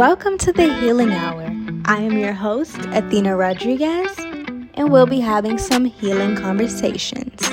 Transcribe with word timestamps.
Welcome 0.00 0.38
to 0.38 0.50
the 0.50 0.72
Healing 0.80 1.12
Hour. 1.12 1.42
I 1.84 1.98
am 1.98 2.16
your 2.16 2.32
host, 2.32 2.78
Athena 2.86 3.36
Rodrigues, 3.36 4.16
and 4.72 4.90
we'll 4.90 5.04
be 5.04 5.20
having 5.20 5.58
some 5.58 5.84
healing 5.84 6.36
conversations. 6.36 7.49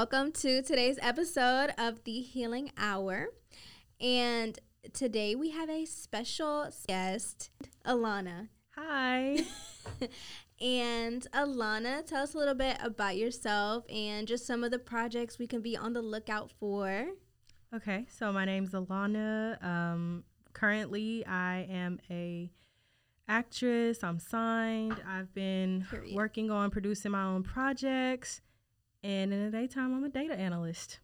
Welcome 0.00 0.32
to 0.32 0.62
today's 0.62 0.98
episode 1.02 1.74
of 1.76 2.02
the 2.04 2.22
Healing 2.22 2.72
Hour. 2.78 3.28
And 4.00 4.58
today 4.94 5.34
we 5.34 5.50
have 5.50 5.68
a 5.68 5.84
special 5.84 6.70
guest, 6.88 7.50
Alana. 7.84 8.48
Hi. 8.76 9.40
And 10.62 11.26
Alana, 11.34 12.06
tell 12.06 12.22
us 12.22 12.32
a 12.34 12.38
little 12.38 12.54
bit 12.54 12.78
about 12.82 13.18
yourself 13.18 13.84
and 13.90 14.26
just 14.26 14.46
some 14.46 14.64
of 14.64 14.70
the 14.70 14.78
projects 14.78 15.38
we 15.38 15.46
can 15.46 15.60
be 15.60 15.76
on 15.76 15.92
the 15.92 16.00
lookout 16.00 16.50
for. 16.50 17.08
Okay, 17.74 18.06
so 18.08 18.32
my 18.32 18.46
name's 18.46 18.70
Alana. 18.70 19.62
Um, 19.62 20.24
currently, 20.54 21.26
I 21.26 21.66
am 21.70 21.98
a 22.10 22.50
actress. 23.28 24.02
I'm 24.02 24.18
signed. 24.18 24.96
I've 25.06 25.32
been 25.34 25.86
Period. 25.90 26.14
working 26.14 26.50
on 26.50 26.70
producing 26.70 27.12
my 27.12 27.22
own 27.22 27.42
projects, 27.42 28.40
and 29.02 29.32
in 29.32 29.44
the 29.44 29.50
daytime, 29.50 29.94
I'm 29.94 30.04
a 30.04 30.08
data 30.08 30.34
analyst, 30.34 31.00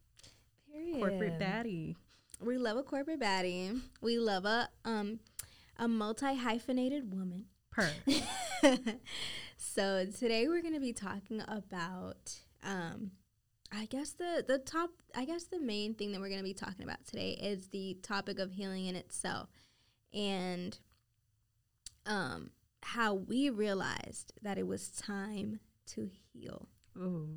Period. 0.71 0.99
corporate 0.99 1.39
daddy. 1.39 1.97
We 2.41 2.59
love 2.59 2.77
a 2.77 2.83
corporate 2.83 3.21
baddie. 3.21 3.81
We 4.01 4.19
love 4.19 4.45
a 4.45 4.69
um 4.85 5.21
a 5.79 5.89
multi 5.89 6.35
hyphenated 6.37 7.13
woman. 7.13 7.47
Per. 7.71 7.91
so 9.57 10.07
today 10.07 10.49
we're 10.49 10.63
gonna 10.63 10.81
be 10.81 10.93
talking 10.93 11.43
about 11.49 12.35
um 12.63 13.13
I 13.73 13.87
guess 13.87 14.11
the 14.13 14.45
the 14.47 14.59
top 14.59 14.91
I 15.15 15.25
guess 15.25 15.45
the 15.45 15.61
main 15.61 15.95
thing 15.95 16.13
that 16.13 16.21
we're 16.21 16.31
gonna 16.31 16.43
be 16.43 16.55
talking 16.55 16.85
about 16.85 17.05
today 17.07 17.31
is 17.41 17.69
the 17.69 17.99
topic 18.03 18.39
of 18.39 18.53
healing 18.53 18.87
in 18.87 18.97
itself 18.97 19.49
and 20.13 20.79
um 22.07 22.51
how 22.83 23.15
we 23.15 23.51
realized 23.51 24.33
that 24.43 24.59
it 24.59 24.67
was 24.67 24.91
time 24.91 25.61
to 25.87 26.09
heal. 26.33 26.69
Ooh, 26.97 27.29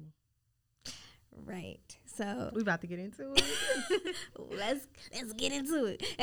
Right. 1.45 1.98
So 2.06 2.52
we 2.54 2.62
about 2.62 2.82
to 2.82 2.88
get 2.88 3.00
into 3.00 3.34
it. 3.34 4.16
let's 4.38 4.88
let's 5.14 5.34
get 5.34 5.52
into 5.54 5.86
it. 5.86 6.04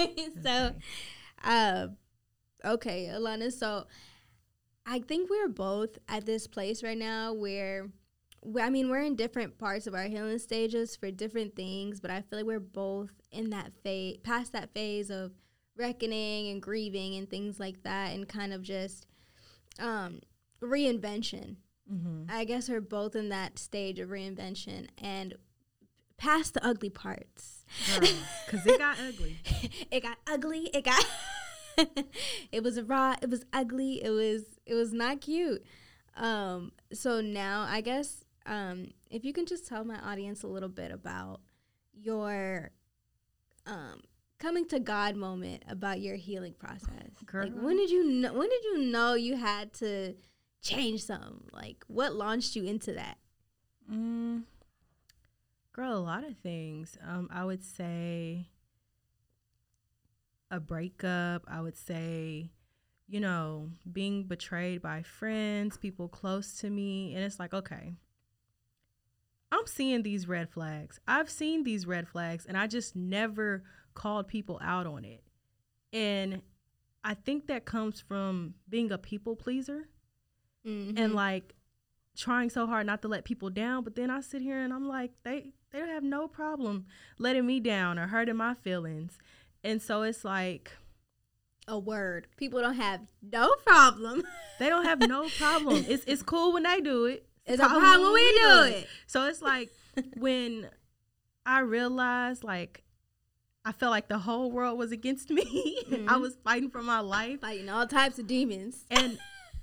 Okay. 0.00 0.28
so, 0.44 0.74
um, 1.42 1.96
okay, 2.64 3.06
Alana. 3.12 3.50
So, 3.52 3.86
I 4.86 5.00
think 5.00 5.28
we're 5.28 5.48
both 5.48 5.98
at 6.08 6.24
this 6.24 6.46
place 6.46 6.82
right 6.84 6.96
now 6.96 7.32
where, 7.32 7.88
we- 8.42 8.62
I 8.62 8.70
mean, 8.70 8.88
we're 8.90 9.02
in 9.02 9.16
different 9.16 9.58
parts 9.58 9.86
of 9.88 9.94
our 9.94 10.04
healing 10.04 10.38
stages 10.38 10.94
for 10.96 11.10
different 11.10 11.56
things, 11.56 12.00
but 12.00 12.10
I 12.12 12.20
feel 12.22 12.38
like 12.38 12.46
we're 12.46 12.60
both 12.60 13.10
in 13.32 13.50
that 13.50 13.72
phase, 13.82 14.18
past 14.22 14.52
that 14.52 14.72
phase 14.72 15.10
of 15.10 15.32
reckoning 15.76 16.48
and 16.50 16.62
grieving 16.62 17.16
and 17.16 17.28
things 17.28 17.58
like 17.58 17.82
that, 17.82 18.14
and 18.14 18.28
kind 18.28 18.52
of 18.52 18.62
just 18.62 19.06
um, 19.80 20.20
reinvention. 20.62 21.56
Hmm 21.88 22.24
I 22.28 22.44
guess 22.44 22.68
we're 22.68 22.80
both 22.80 23.16
in 23.16 23.28
that 23.30 23.58
stage 23.58 23.98
of 23.98 24.10
reinvention 24.10 24.88
and 24.98 25.34
past 26.16 26.54
the 26.54 26.64
ugly 26.66 26.90
parts. 26.90 27.64
Because 28.46 28.66
it 28.66 28.78
got 28.78 28.98
ugly. 29.00 29.38
it 29.90 30.02
got 30.02 30.18
ugly. 30.26 30.70
It 30.74 30.84
got 30.84 31.04
it 32.52 32.62
was 32.62 32.80
raw. 32.82 33.14
It 33.22 33.30
was 33.30 33.44
ugly. 33.52 34.02
It 34.02 34.10
was 34.10 34.42
it 34.66 34.74
was 34.74 34.92
not 34.92 35.20
cute. 35.20 35.64
Um 36.16 36.72
so 36.92 37.20
now 37.20 37.66
I 37.68 37.80
guess 37.80 38.24
um 38.46 38.88
if 39.10 39.24
you 39.24 39.32
can 39.32 39.46
just 39.46 39.66
tell 39.66 39.84
my 39.84 39.98
audience 40.00 40.42
a 40.42 40.48
little 40.48 40.68
bit 40.68 40.90
about 40.90 41.40
your 41.94 42.70
um 43.66 44.00
coming 44.38 44.66
to 44.68 44.78
God 44.80 45.16
moment 45.16 45.62
about 45.68 46.00
your 46.00 46.16
healing 46.16 46.54
process. 46.58 47.10
Like 47.44 47.62
when 47.62 47.76
did 47.76 47.90
you 47.90 48.04
know 48.04 48.32
when 48.32 48.48
did 48.48 48.64
you 48.64 48.78
know 48.86 49.14
you 49.14 49.36
had 49.36 49.72
to 49.74 50.14
change 50.62 51.04
something? 51.04 51.44
Like 51.52 51.84
what 51.86 52.14
launched 52.14 52.56
you 52.56 52.64
into 52.64 52.92
that? 52.94 53.18
Mm, 53.90 54.44
girl, 55.72 55.96
a 55.96 55.98
lot 55.98 56.24
of 56.24 56.36
things. 56.38 56.98
Um, 57.06 57.28
I 57.32 57.44
would 57.44 57.64
say 57.64 58.48
a 60.50 60.60
breakup. 60.60 61.44
I 61.48 61.60
would 61.60 61.76
say, 61.76 62.50
you 63.08 63.20
know, 63.20 63.70
being 63.90 64.24
betrayed 64.24 64.82
by 64.82 65.02
friends, 65.02 65.76
people 65.76 66.08
close 66.08 66.58
to 66.58 66.70
me. 66.70 67.14
And 67.14 67.24
it's 67.24 67.38
like, 67.38 67.54
okay, 67.54 67.94
I'm 69.50 69.66
seeing 69.66 70.02
these 70.02 70.28
red 70.28 70.50
flags. 70.50 71.00
I've 71.06 71.30
seen 71.30 71.64
these 71.64 71.86
red 71.86 72.08
flags, 72.08 72.44
and 72.46 72.56
I 72.56 72.66
just 72.66 72.94
never 72.94 73.62
called 73.94 74.28
people 74.28 74.60
out 74.62 74.86
on 74.86 75.04
it. 75.04 75.22
And 75.92 76.42
I 77.02 77.14
think 77.14 77.46
that 77.46 77.64
comes 77.64 78.00
from 78.00 78.54
being 78.68 78.92
a 78.92 78.98
people 78.98 79.36
pleaser 79.36 79.88
Mm-hmm. 80.66 80.98
and 80.98 81.14
like 81.14 81.54
trying 82.16 82.50
so 82.50 82.66
hard 82.66 82.84
not 82.86 83.00
to 83.02 83.08
let 83.08 83.24
people 83.24 83.48
down 83.48 83.84
but 83.84 83.94
then 83.94 84.10
i 84.10 84.20
sit 84.20 84.42
here 84.42 84.58
and 84.60 84.72
i'm 84.72 84.88
like 84.88 85.12
they 85.22 85.52
they 85.70 85.78
don't 85.78 85.88
have 85.88 86.02
no 86.02 86.26
problem 86.26 86.86
letting 87.18 87.46
me 87.46 87.60
down 87.60 87.98
or 87.98 88.08
hurting 88.08 88.36
my 88.36 88.54
feelings 88.54 89.18
and 89.64 89.80
so 89.80 90.02
it's 90.02 90.24
like 90.24 90.72
a 91.68 91.78
word. 91.78 92.26
People 92.38 92.60
don't 92.62 92.76
have 92.76 93.02
no 93.20 93.54
problem. 93.66 94.22
they 94.58 94.68
don't 94.70 94.84
have 94.86 95.00
no 95.00 95.28
problem 95.38 95.84
it's 95.88 96.02
it's 96.06 96.22
cool 96.22 96.52
when 96.54 96.64
they 96.64 96.80
do 96.80 97.04
it 97.04 97.26
It's 97.46 97.62
a 97.62 97.66
problem 97.68 98.02
when 98.02 98.12
we 98.14 98.32
do 98.38 98.62
it. 98.78 98.88
so 99.06 99.26
it's 99.26 99.40
like 99.42 99.70
when 100.16 100.68
i 101.46 101.60
realized 101.60 102.42
like 102.42 102.82
i 103.64 103.72
felt 103.72 103.90
like 103.90 104.08
the 104.08 104.18
whole 104.18 104.50
world 104.50 104.78
was 104.78 104.90
against 104.92 105.30
me 105.30 105.78
i 105.90 105.94
Mhm. 106.16 106.20
was 106.20 106.36
fighting 106.42 106.70
for 106.70 106.82
my 106.82 107.00
life 107.00 107.40
Fighting 107.42 107.68
all 107.68 107.86
types 107.86 108.18
of 108.18 108.26
demons. 108.26 108.84
and 108.90 109.18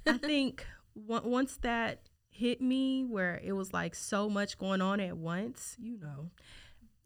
I 0.08 0.18
think 0.20 0.66
once 0.96 1.58
that 1.58 2.10
hit 2.30 2.62
me, 2.62 3.06
where 3.06 3.40
it 3.44 3.54
was 3.54 3.74
like 3.74 3.96
so 3.96 4.30
much 4.30 4.58
going 4.58 4.82
on 4.82 5.00
at 5.00 5.18
once, 5.18 5.76
you 5.80 5.98
know, 5.98 6.30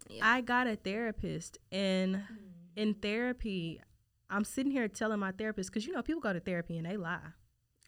Yeah. 0.10 0.28
I 0.28 0.42
got 0.42 0.68
a 0.68 0.76
therapist, 0.76 1.58
and 1.72 2.16
mm-hmm. 2.16 2.36
in 2.76 2.94
therapy, 2.96 3.82
I'm 4.30 4.44
sitting 4.44 4.72
here 4.72 4.88
telling 4.88 5.20
my 5.20 5.32
therapist 5.32 5.70
because 5.70 5.86
you 5.86 5.94
know 5.94 6.02
people 6.02 6.22
go 6.22 6.34
to 6.34 6.40
therapy 6.40 6.78
and 6.78 6.86
they 6.86 6.98
lie. 6.98 7.34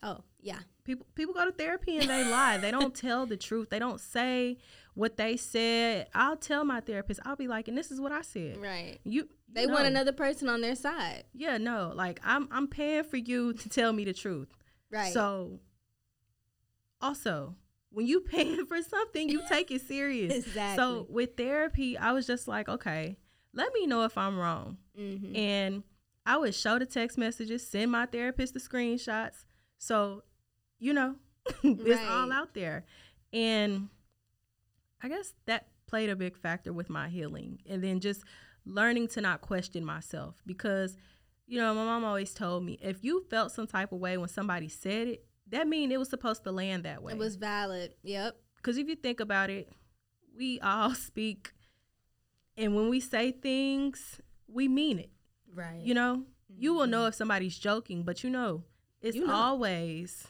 Oh, 0.03 0.19
yeah. 0.39 0.59
People 0.83 1.05
people 1.13 1.33
go 1.33 1.45
to 1.45 1.51
therapy 1.51 1.97
and 1.97 2.09
they 2.09 2.23
lie. 2.23 2.57
They 2.57 2.71
don't 2.71 2.95
tell 3.07 3.25
the 3.25 3.37
truth. 3.37 3.69
They 3.69 3.79
don't 3.79 3.99
say 3.99 4.57
what 4.95 5.17
they 5.17 5.37
said. 5.37 6.07
I'll 6.15 6.37
tell 6.37 6.65
my 6.65 6.81
therapist. 6.81 7.19
I'll 7.23 7.35
be 7.35 7.47
like, 7.47 7.67
and 7.67 7.77
this 7.77 7.91
is 7.91 8.01
what 8.01 8.11
I 8.11 8.21
said. 8.21 8.57
Right. 8.57 8.99
You. 9.03 9.29
They 9.53 9.67
want 9.67 9.85
another 9.85 10.13
person 10.13 10.47
on 10.47 10.61
their 10.61 10.75
side. 10.75 11.25
Yeah, 11.33 11.57
no. 11.57 11.91
Like 11.93 12.19
I'm 12.23 12.47
I'm 12.51 12.67
paying 12.67 13.03
for 13.03 13.17
you 13.17 13.53
to 13.53 13.69
tell 13.69 13.93
me 13.93 14.05
the 14.05 14.13
truth. 14.13 14.47
Right. 14.91 15.13
So, 15.13 15.59
also, 17.01 17.55
when 17.91 18.05
you 18.07 18.21
paying 18.21 18.65
for 18.67 18.81
something, 18.81 19.29
you 19.29 19.41
take 19.49 19.71
it 19.71 19.81
serious. 19.81 20.33
Exactly. 20.45 20.75
So 20.81 21.05
with 21.09 21.35
therapy, 21.37 21.97
I 21.97 22.11
was 22.13 22.25
just 22.27 22.47
like, 22.47 22.69
okay, 22.69 23.17
let 23.53 23.73
me 23.73 23.85
know 23.87 24.03
if 24.03 24.17
I'm 24.17 24.37
wrong. 24.37 24.77
Mhm. 24.97 25.35
And 25.37 25.83
I 26.25 26.37
would 26.37 26.53
show 26.55 26.77
the 26.79 26.85
text 26.85 27.17
messages, 27.17 27.67
send 27.67 27.91
my 27.91 28.05
therapist 28.05 28.53
the 28.53 28.59
screenshots. 28.59 29.45
So, 29.77 30.23
you 30.79 30.93
know, 30.93 31.15
it's 31.63 32.01
all 32.09 32.31
out 32.31 32.53
there. 32.53 32.85
And 33.33 33.89
I 35.01 35.09
guess 35.09 35.33
that 35.45 35.67
played 35.87 36.09
a 36.09 36.15
big 36.15 36.37
factor 36.37 36.71
with 36.71 36.89
my 36.89 37.09
healing. 37.09 37.59
And 37.67 37.83
then 37.83 37.99
just 37.99 38.23
learning 38.65 39.07
to 39.09 39.21
not 39.21 39.41
question 39.41 39.83
myself 39.83 40.41
because, 40.45 40.95
you 41.47 41.59
know, 41.59 41.73
my 41.73 41.83
mom 41.83 42.05
always 42.05 42.33
told 42.33 42.63
me 42.63 42.77
if 42.81 43.03
you 43.03 43.25
felt 43.29 43.51
some 43.51 43.67
type 43.67 43.91
of 43.91 43.99
way 43.99 44.17
when 44.17 44.29
somebody 44.29 44.69
said 44.69 45.07
it, 45.07 45.25
that 45.51 45.67
mean 45.67 45.91
it 45.91 45.99
was 45.99 46.09
supposed 46.09 46.43
to 46.43 46.51
land 46.51 46.83
that 46.83 47.03
way. 47.03 47.13
It 47.13 47.19
was 47.19 47.35
valid. 47.35 47.93
Yep. 48.03 48.35
Because 48.57 48.77
if 48.77 48.87
you 48.87 48.95
think 48.95 49.19
about 49.19 49.49
it, 49.49 49.69
we 50.37 50.59
all 50.59 50.93
speak, 50.95 51.51
and 52.57 52.75
when 52.75 52.89
we 52.89 52.99
say 52.99 53.31
things, 53.31 54.19
we 54.47 54.67
mean 54.67 54.99
it. 54.99 55.09
Right. 55.53 55.81
You 55.81 55.93
know, 55.93 56.23
you 56.47 56.73
will 56.73 56.81
mm-hmm. 56.81 56.91
know 56.91 57.05
if 57.07 57.15
somebody's 57.15 57.57
joking, 57.57 58.03
but 58.03 58.23
you 58.23 58.29
know, 58.29 58.63
it's 59.01 59.15
You 59.15 59.27
know. 59.27 59.33
always 59.33 60.27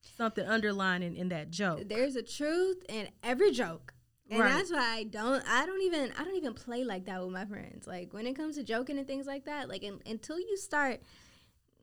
something 0.00 0.46
underlining 0.46 1.16
in 1.16 1.28
that 1.30 1.50
joke. 1.50 1.88
There's 1.88 2.16
a 2.16 2.22
truth 2.22 2.84
in 2.88 3.08
every 3.22 3.50
joke. 3.50 3.94
And 4.30 4.38
Right. 4.38 4.52
that's 4.52 4.70
why 4.70 4.98
I 4.98 5.04
don't 5.04 5.42
I 5.48 5.66
don't 5.66 5.82
even 5.82 6.12
I 6.16 6.22
don't 6.22 6.36
even 6.36 6.54
play 6.54 6.84
like 6.84 7.06
that 7.06 7.20
with 7.20 7.32
my 7.32 7.44
friends. 7.44 7.86
Like 7.86 8.12
when 8.12 8.26
it 8.26 8.34
comes 8.34 8.56
to 8.56 8.62
joking 8.62 8.96
and 8.98 9.06
things 9.06 9.26
like 9.26 9.44
that, 9.46 9.68
like 9.68 9.82
un 9.82 10.00
until 10.06 10.38
you 10.38 10.56
start 10.56 11.00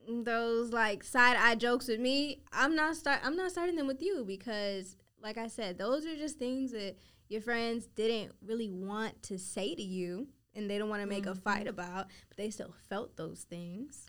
those 0.08 0.72
like 0.72 1.04
side 1.04 1.38
eye 1.38 1.56
jokes 1.56 1.88
with 1.88 2.00
me, 2.00 2.42
I'm 2.52 2.76
not 2.76 2.96
start 2.96 3.20
I'm 3.24 3.36
not 3.36 3.52
starting 3.52 3.76
them 3.76 3.88
with 3.88 4.02
you 4.02 4.24
because 4.26 4.96
like 5.22 5.38
I 5.38 5.48
said, 5.48 5.78
those 5.78 6.06
are 6.06 6.16
just 6.16 6.40
things 6.40 6.72
that 6.72 6.96
your 7.30 7.42
friends 7.42 7.88
didn't 7.88 8.34
really 8.46 8.70
want 8.70 9.22
to 9.24 9.38
say 9.38 9.76
to 9.76 9.84
you 9.84 10.28
and 10.56 10.70
they 10.70 10.78
don't 10.78 10.90
want 10.90 11.02
to 11.02 11.08
make 11.08 11.24
mm-hmm. 11.24 11.34
a 11.34 11.36
fight 11.36 11.68
about, 11.68 12.08
but 12.30 12.38
they 12.38 12.50
still 12.50 12.74
felt 12.90 13.18
those 13.18 13.46
things. 13.50 14.08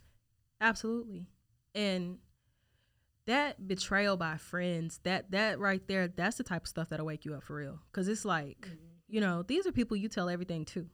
Absolutely. 0.61 1.27
And 1.75 2.19
that 3.27 3.67
betrayal 3.67 4.17
by 4.17 4.37
friends, 4.37 5.01
that 5.03 5.31
that 5.33 5.59
right 5.59 5.87
there, 5.87 6.09
that's 6.09 6.39
the 6.39 6.45
type 6.45 6.63
of 6.63 6.69
stuff 6.69 6.89
that'll 6.89 7.07
wake 7.07 7.25
you 7.25 7.35
up 7.35 7.43
for 7.43 7.57
real. 7.57 7.81
Cause 7.93 8.09
it's 8.09 8.25
like, 8.25 8.61
mm-hmm. 8.61 8.77
you 9.09 9.21
know, 9.21 9.43
these 9.43 9.67
are 9.67 9.73
people 9.73 9.97
you 9.97 10.09
tell 10.09 10.29
everything 10.29 10.65
to. 10.67 10.87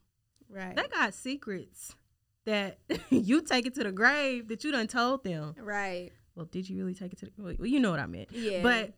Right. 0.49 0.75
They 0.75 0.89
got 0.89 1.15
secrets 1.15 1.95
that 2.45 2.79
you 3.11 3.43
take 3.43 3.67
it 3.67 3.75
to 3.75 3.85
the 3.85 3.93
grave 3.93 4.49
that 4.49 4.65
you 4.65 4.73
done 4.73 4.87
told 4.87 5.25
them. 5.25 5.55
Right. 5.59 6.11
Well, 6.35 6.47
did 6.47 6.69
you 6.69 6.77
really 6.79 6.95
take 6.95 7.13
it 7.13 7.19
to 7.21 7.27
the 7.27 7.33
well, 7.39 7.55
you 7.67 7.81
know 7.81 7.91
what 7.91 8.01
I 8.01 8.07
meant. 8.07 8.33
Yeah. 8.33 8.63
But 8.63 8.93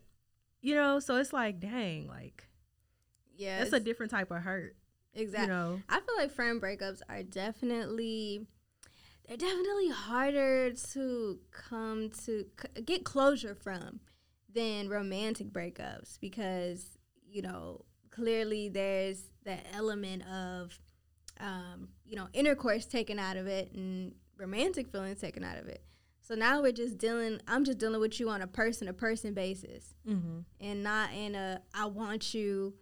you 0.63 0.75
know, 0.75 1.01
so 1.01 1.17
it's 1.17 1.33
like, 1.33 1.61
dang, 1.61 2.09
like 2.09 2.49
yeah. 3.37 3.59
That's 3.59 3.73
a 3.73 3.81
different 3.81 4.11
type 4.11 4.31
of 4.31 4.39
hurt. 4.39 4.77
Exactly. 5.15 5.47
You 5.47 5.53
know? 5.53 5.83
I 5.89 6.01
feel 6.01 6.17
like 6.17 6.33
friend 6.33 6.61
breakups 6.61 7.01
are 7.09 7.23
definitely 7.23 8.47
they're 9.27 9.37
definitely 9.37 9.89
harder 9.89 10.71
to 10.71 11.39
come 11.51 12.11
to 12.25 12.47
c- 12.61 12.83
get 12.83 13.05
closure 13.05 13.55
from 13.55 14.01
than 14.55 14.89
romantic 14.89 15.53
breakups 15.53 16.19
because 16.21 16.99
you 17.29 17.43
know 17.43 17.85
clearly 18.11 18.69
there's 18.69 19.25
that 19.45 19.67
element 19.75 20.23
of 20.29 20.79
um, 21.41 21.89
you 22.05 22.17
know, 22.17 22.29
intercourse 22.33 22.87
taken 22.87 23.19
out 23.19 23.37
of 23.37 23.47
it 23.47 23.73
and 23.73 24.15
romantic 24.39 24.89
feelings 24.89 25.21
taken 25.21 25.45
out 25.45 25.59
of 25.59 25.67
it. 25.67 25.83
So 26.21 26.35
now 26.35 26.61
we're 26.61 26.73
just 26.73 26.99
dealing. 26.99 27.41
I'm 27.47 27.65
just 27.65 27.79
dealing 27.79 28.01
with 28.01 28.19
you 28.19 28.29
on 28.31 28.43
a 28.43 28.47
person 28.49 28.89
to 28.89 28.93
person 28.93 29.33
basis, 29.33 29.95
mm-hmm. 30.09 30.41
and 30.61 30.83
not 30.83 31.13
in 31.13 31.37
a 31.37 31.63
I 31.73 31.87
want 31.87 32.35
you 32.35 32.75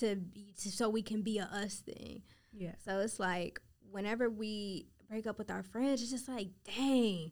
to 0.00 0.16
be 0.16 0.54
to, 0.60 0.70
so 0.70 0.88
we 0.88 1.02
can 1.02 1.22
be 1.22 1.38
a 1.38 1.44
us 1.44 1.76
thing. 1.76 2.22
Yeah. 2.52 2.72
So 2.84 2.98
it's 2.98 3.20
like 3.20 3.60
whenever 3.90 4.28
we 4.28 4.86
break 5.08 5.26
up 5.26 5.38
with 5.38 5.50
our 5.50 5.62
friends, 5.62 6.02
it's 6.02 6.10
just 6.10 6.28
like, 6.28 6.48
dang, 6.64 7.30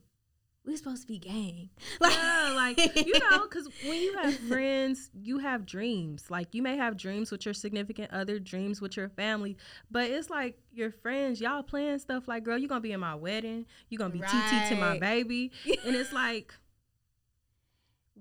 we're 0.69 0.76
supposed 0.76 1.00
to 1.03 1.09
be 1.09 1.19
gang. 1.19 1.70
Like, 2.00 2.12
yeah, 2.12 2.53
like 2.55 3.06
you 3.06 3.19
know, 3.19 3.43
because 3.50 3.69
when 3.85 4.00
you 4.00 4.17
have 4.19 4.35
friends, 4.35 5.11
you 5.15 5.38
have 5.38 5.67
dreams. 5.67 6.26
Like 6.31 6.55
you 6.55 6.62
may 6.62 6.76
have 6.76 6.97
dreams 6.97 7.32
with 7.32 7.44
your 7.44 7.55
significant 7.55 8.12
other, 8.12 8.38
dreams 8.38 8.81
with 8.81 8.97
your 8.97 9.09
family, 9.09 9.56
but 9.91 10.11
it's 10.11 10.31
like 10.31 10.59
your 10.73 10.93
friends, 10.93 11.41
y'all 11.41 11.62
playing 11.62 11.99
stuff 11.99 12.29
like, 12.29 12.44
girl, 12.44 12.59
you're 12.59 12.69
gonna 12.69 12.81
be 12.81 12.93
in 12.93 13.00
my 13.00 13.15
wedding, 13.15 13.65
you're 13.88 13.99
gonna 13.99 14.12
be 14.12 14.20
right. 14.20 14.29
TT 14.31 14.69
to 14.69 14.76
my 14.76 14.99
baby, 14.99 15.50
and 15.85 15.97
it's 15.97 16.12
like, 16.25 16.55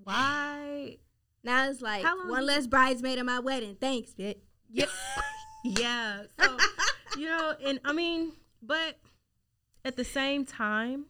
why? 0.02 0.96
Now 1.44 1.68
it's 1.68 1.82
like 1.82 2.04
one 2.04 2.46
less 2.46 2.66
bridesmaid 2.66 3.18
at 3.18 3.26
my 3.26 3.38
wedding. 3.38 3.76
Thanks, 3.78 4.12
bitch. 4.14 4.38
Yeah, 4.70 4.86
yeah. 5.64 6.22
So 6.40 6.56
you 7.18 7.26
know, 7.26 7.54
and 7.64 7.78
I 7.84 7.92
mean, 7.92 8.32
but 8.62 8.98
at 9.84 9.96
the 9.96 10.04
same 10.04 10.44
time 10.44 11.04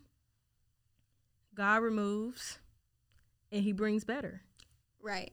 God 1.58 1.82
removes 1.82 2.58
and 3.50 3.64
he 3.64 3.72
brings 3.72 4.04
better. 4.04 4.42
Right. 5.02 5.32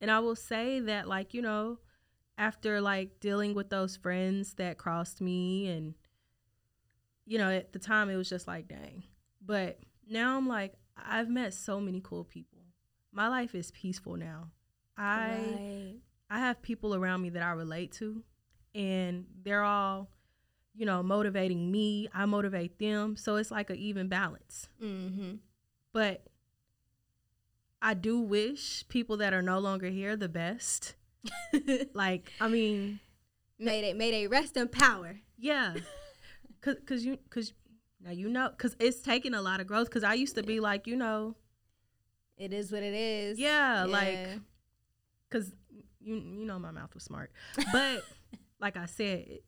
And 0.00 0.10
I 0.10 0.20
will 0.20 0.34
say 0.34 0.80
that 0.80 1.06
like, 1.06 1.34
you 1.34 1.42
know, 1.42 1.78
after 2.38 2.80
like 2.80 3.20
dealing 3.20 3.54
with 3.54 3.68
those 3.68 3.94
friends 3.94 4.54
that 4.54 4.78
crossed 4.78 5.20
me 5.20 5.68
and 5.68 5.94
you 7.26 7.36
know, 7.36 7.50
at 7.50 7.74
the 7.74 7.78
time 7.78 8.08
it 8.08 8.16
was 8.16 8.30
just 8.30 8.48
like, 8.48 8.68
dang. 8.68 9.02
But 9.44 9.78
now 10.08 10.38
I'm 10.38 10.48
like, 10.48 10.72
I've 10.96 11.28
met 11.28 11.52
so 11.52 11.78
many 11.78 12.00
cool 12.02 12.24
people. 12.24 12.60
My 13.12 13.28
life 13.28 13.54
is 13.54 13.70
peaceful 13.70 14.16
now. 14.16 14.48
I 14.96 15.28
right. 15.28 15.94
I 16.30 16.38
have 16.38 16.62
people 16.62 16.94
around 16.94 17.20
me 17.20 17.28
that 17.30 17.42
I 17.42 17.50
relate 17.50 17.92
to 17.92 18.22
and 18.74 19.26
they're 19.42 19.62
all 19.62 20.08
you 20.74 20.86
know 20.86 21.02
motivating 21.02 21.70
me 21.70 22.08
i 22.14 22.24
motivate 22.24 22.78
them 22.78 23.16
so 23.16 23.36
it's 23.36 23.50
like 23.50 23.70
an 23.70 23.76
even 23.76 24.08
balance 24.08 24.68
mm-hmm. 24.82 25.36
But 25.98 26.22
I 27.82 27.94
do 27.94 28.20
wish 28.20 28.86
people 28.86 29.16
that 29.16 29.34
are 29.34 29.42
no 29.42 29.58
longer 29.58 29.88
here 29.88 30.14
the 30.16 30.28
best. 30.28 30.94
like, 31.92 32.30
I 32.40 32.46
mean, 32.46 33.00
may 33.58 33.80
they 33.80 33.94
may 33.94 34.12
they 34.12 34.28
rest 34.28 34.56
in 34.56 34.68
power. 34.68 35.16
Yeah, 35.36 35.74
cause 36.60 36.76
cause 36.86 37.04
you 37.04 37.18
cause 37.30 37.52
now 38.00 38.12
you 38.12 38.28
know 38.28 38.48
cause 38.56 38.76
it's 38.78 39.00
taken 39.00 39.34
a 39.34 39.42
lot 39.42 39.58
of 39.58 39.66
growth. 39.66 39.90
Cause 39.90 40.04
I 40.04 40.14
used 40.14 40.36
to 40.36 40.44
be 40.44 40.60
like, 40.60 40.86
you 40.86 40.94
know, 40.94 41.34
it 42.36 42.52
is 42.52 42.70
what 42.70 42.84
it 42.84 42.94
is. 42.94 43.36
Yeah, 43.36 43.84
yeah. 43.84 43.90
like, 43.90 44.28
cause 45.30 45.52
you 46.00 46.14
you 46.14 46.44
know 46.44 46.60
my 46.60 46.70
mouth 46.70 46.94
was 46.94 47.02
smart, 47.02 47.32
but 47.72 48.04
like 48.60 48.76
I 48.76 48.86
said. 48.86 49.40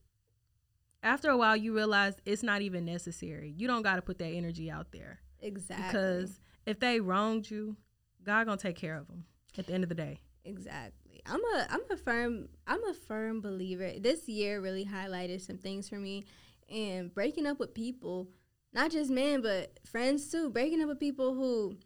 After 1.03 1.31
a 1.31 1.37
while, 1.37 1.57
you 1.57 1.75
realize 1.75 2.13
it's 2.27 2.43
not 2.43 2.61
even 2.61 2.85
necessary. 2.85 3.55
You 3.57 3.67
don't 3.67 3.81
got 3.81 3.97
to 3.97 4.03
put 4.03 4.19
that 4.19 4.33
energy 4.33 4.71
out 4.71 4.93
there. 4.93 5.21
Exactly. 5.43 5.87
Because 5.87 6.41
if 6.67 6.79
they 6.81 7.01
wronged 7.01 7.51
you, 7.51 7.77
God 8.23 8.47
gonna 8.47 8.57
take 8.57 8.77
care 8.77 8.97
of 8.97 9.07
them 9.07 9.25
at 9.59 9.67
the 9.67 9.73
end 9.73 9.83
of 9.83 9.89
the 9.89 9.95
day. 9.95 10.21
Exactly. 10.45 11.21
I'm 11.27 11.41
a 11.41 11.67
I'm 11.71 11.81
a 11.91 11.97
firm 11.97 12.49
I'm 12.67 12.85
a 12.85 12.95
firm 12.95 13.41
believer. 13.41 13.93
This 13.99 14.29
year 14.29 14.61
really 14.61 14.85
highlighted 14.85 15.41
some 15.41 15.59
things 15.59 15.89
for 15.89 15.97
me, 15.97 16.25
and 16.69 17.13
breaking 17.15 17.47
up 17.47 17.59
with 17.59 17.75
people, 17.75 18.29
not 18.73 18.91
just 18.91 19.11
men 19.11 19.43
but 19.43 19.79
friends 19.85 20.31
too. 20.31 20.51
Breaking 20.51 20.83
up 20.83 20.89
with 20.89 21.01
people 21.01 21.35
who 21.35 21.77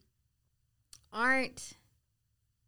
aren't, 1.12 1.74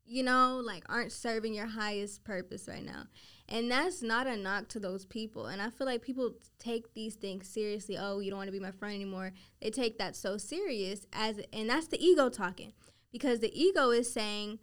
you 0.06 0.22
know, 0.22 0.60
like 0.64 0.84
aren't 0.88 1.12
serving 1.12 1.54
your 1.54 1.66
highest 1.66 2.24
purpose 2.24 2.68
right 2.68 2.84
now. 2.84 3.04
And 3.48 3.70
that's 3.70 4.02
not 4.02 4.26
a 4.26 4.36
knock 4.36 4.68
to 4.70 4.80
those 4.80 5.04
people. 5.04 5.46
And 5.46 5.62
I 5.62 5.70
feel 5.70 5.86
like 5.86 6.02
people 6.02 6.32
take 6.58 6.94
these 6.94 7.14
things 7.14 7.48
seriously. 7.48 7.96
Oh, 7.98 8.18
you 8.18 8.30
don't 8.30 8.38
want 8.38 8.48
to 8.48 8.52
be 8.52 8.60
my 8.60 8.72
friend 8.72 8.94
anymore. 8.94 9.32
They 9.60 9.70
take 9.70 9.98
that 9.98 10.16
so 10.16 10.36
serious 10.36 11.06
as 11.12 11.40
and 11.52 11.70
that's 11.70 11.88
the 11.88 12.04
ego 12.04 12.28
talking. 12.28 12.72
Because 13.12 13.40
the 13.40 13.52
ego 13.58 13.90
is 13.90 14.12
saying, 14.12 14.58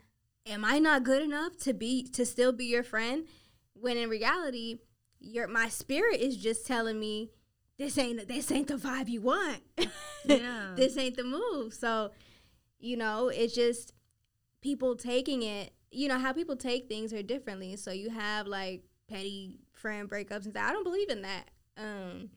Am 0.45 0.65
I 0.65 0.79
not 0.79 1.03
good 1.03 1.21
enough 1.21 1.57
to 1.59 1.73
be 1.73 2.03
to 2.09 2.25
still 2.25 2.51
be 2.51 2.65
your 2.65 2.83
friend? 2.83 3.25
When 3.73 3.97
in 3.97 4.09
reality, 4.09 4.79
your 5.19 5.47
my 5.47 5.69
spirit 5.69 6.19
is 6.19 6.35
just 6.35 6.67
telling 6.67 6.99
me 6.99 7.29
this 7.77 7.97
ain't 7.97 8.27
this 8.27 8.51
ain't 8.51 8.67
the 8.67 8.75
vibe 8.75 9.09
you 9.09 9.21
want. 9.21 9.61
Yeah. 10.25 10.71
this 10.77 10.97
ain't 10.97 11.17
the 11.17 11.25
move. 11.25 11.73
So, 11.73 12.11
you 12.79 12.95
know, 12.95 13.27
it's 13.27 13.53
just 13.53 13.91
people 14.63 14.95
taking 14.95 15.43
it 15.43 15.73
you 15.93 16.07
know 16.07 16.17
how 16.17 16.33
people 16.33 16.55
take 16.55 16.87
things 16.87 17.13
are 17.13 17.23
differently. 17.23 17.75
So 17.75 17.91
you 17.91 18.09
have 18.09 18.47
like 18.47 18.83
petty 19.07 19.59
friend 19.71 20.09
breakups 20.09 20.43
and 20.43 20.51
stuff. 20.51 20.65
I 20.67 20.73
don't 20.73 20.83
believe 20.83 21.09
in 21.09 21.21
that. 21.21 21.49
Um, 21.77 22.29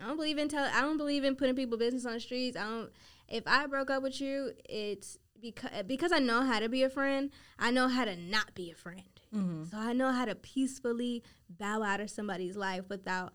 I 0.00 0.06
don't 0.06 0.16
believe 0.16 0.38
in 0.38 0.48
tell. 0.48 0.64
I 0.64 0.80
don't 0.80 0.96
believe 0.96 1.24
in 1.24 1.36
putting 1.36 1.56
people 1.56 1.76
business 1.76 2.06
on 2.06 2.14
the 2.14 2.20
streets. 2.20 2.56
I 2.56 2.64
don't. 2.64 2.90
If 3.28 3.44
I 3.46 3.66
broke 3.66 3.90
up 3.90 4.02
with 4.02 4.20
you, 4.20 4.52
it's 4.68 5.18
because 5.40 5.70
because 5.86 6.12
I 6.12 6.20
know 6.20 6.42
how 6.42 6.60
to 6.60 6.68
be 6.68 6.82
a 6.84 6.90
friend. 6.90 7.30
I 7.58 7.70
know 7.70 7.88
how 7.88 8.04
to 8.04 8.16
not 8.16 8.54
be 8.54 8.70
a 8.70 8.74
friend. 8.74 9.02
Mm-hmm. 9.34 9.64
So 9.64 9.76
I 9.76 9.92
know 9.92 10.12
how 10.12 10.24
to 10.24 10.34
peacefully 10.34 11.22
bow 11.48 11.82
out 11.82 12.00
of 12.00 12.10
somebody's 12.10 12.56
life 12.56 12.84
without, 12.88 13.32